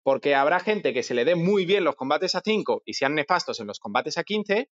[0.10, 3.14] Porque habrá gente que se le dé muy bien los combates a 5 y sean
[3.14, 4.68] nefastos en los combates a 15.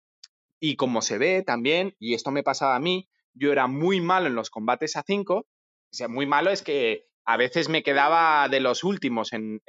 [0.60, 4.28] Y como se ve también, y esto me pasaba a mí, yo era muy malo
[4.28, 5.34] en los combates a 5.
[5.34, 5.44] O
[5.90, 9.60] sea, muy malo es que a veces me quedaba de los últimos en,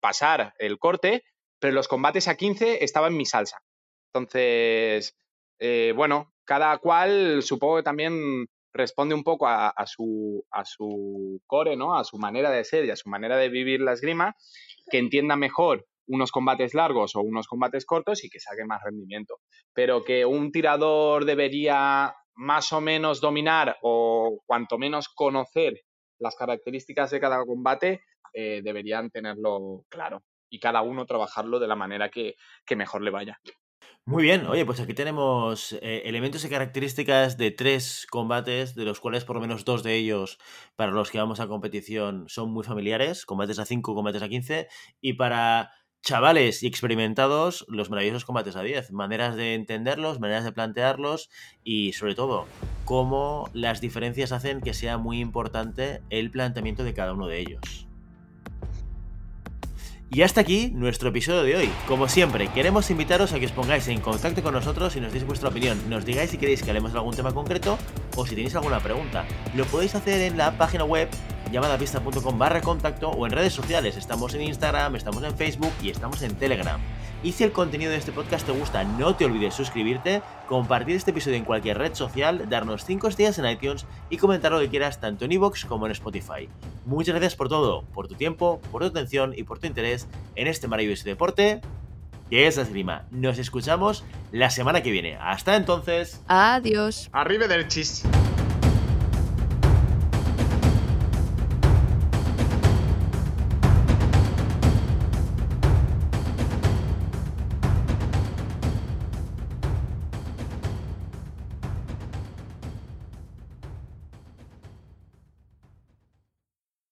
[0.00, 1.22] pasar el corte,
[1.60, 3.60] pero los combates a 15 estaba en mi salsa.
[4.12, 5.16] Entonces,
[5.60, 11.76] eh, bueno, cada cual supongo que también responde un poco a, su, a su core,
[11.76, 11.96] ¿no?
[11.96, 14.36] A su manera de ser y a su manera de vivir la esgrima,
[14.90, 19.38] que entienda mejor unos combates largos o unos combates cortos y que saque más rendimiento.
[19.72, 25.80] Pero que un tirador debería más o menos dominar o cuanto menos conocer
[26.18, 28.02] las características de cada combate,
[28.32, 32.34] eh, deberían tenerlo claro y cada uno trabajarlo de la manera que,
[32.66, 33.38] que mejor le vaya.
[34.06, 39.00] Muy bien, oye, pues aquí tenemos eh, elementos y características de tres combates, de los
[39.00, 40.38] cuales por lo menos dos de ellos,
[40.76, 44.68] para los que vamos a competición, son muy familiares, combates a 5, combates a 15,
[45.00, 50.52] y para chavales y experimentados, los maravillosos combates a 10, maneras de entenderlos, maneras de
[50.52, 51.30] plantearlos
[51.62, 52.46] y sobre todo,
[52.84, 57.88] cómo las diferencias hacen que sea muy importante el planteamiento de cada uno de ellos.
[60.14, 61.70] Y hasta aquí nuestro episodio de hoy.
[61.88, 65.26] Como siempre, queremos invitaros a que os pongáis en contacto con nosotros y nos deis
[65.26, 65.76] vuestra opinión.
[65.90, 67.76] Nos digáis si queréis que hablemos de algún tema concreto
[68.14, 69.24] o si tenéis alguna pregunta.
[69.56, 71.08] Lo podéis hacer en la página web
[71.54, 73.96] llamadapista.com barra contacto o en redes sociales.
[73.96, 76.80] Estamos en Instagram, estamos en Facebook y estamos en Telegram.
[77.22, 81.12] Y si el contenido de este podcast te gusta, no te olvides suscribirte, compartir este
[81.12, 85.00] episodio en cualquier red social, darnos 5 estrellas en iTunes y comentar lo que quieras
[85.00, 86.48] tanto en iVoox como en Spotify.
[86.84, 90.48] Muchas gracias por todo, por tu tiempo, por tu atención y por tu interés en
[90.48, 91.60] este maravilloso deporte
[92.30, 93.06] que es la esgrima.
[93.10, 95.16] Nos escuchamos la semana que viene.
[95.20, 96.22] Hasta entonces.
[96.26, 97.08] Adiós.
[97.12, 98.02] Arriba del chis.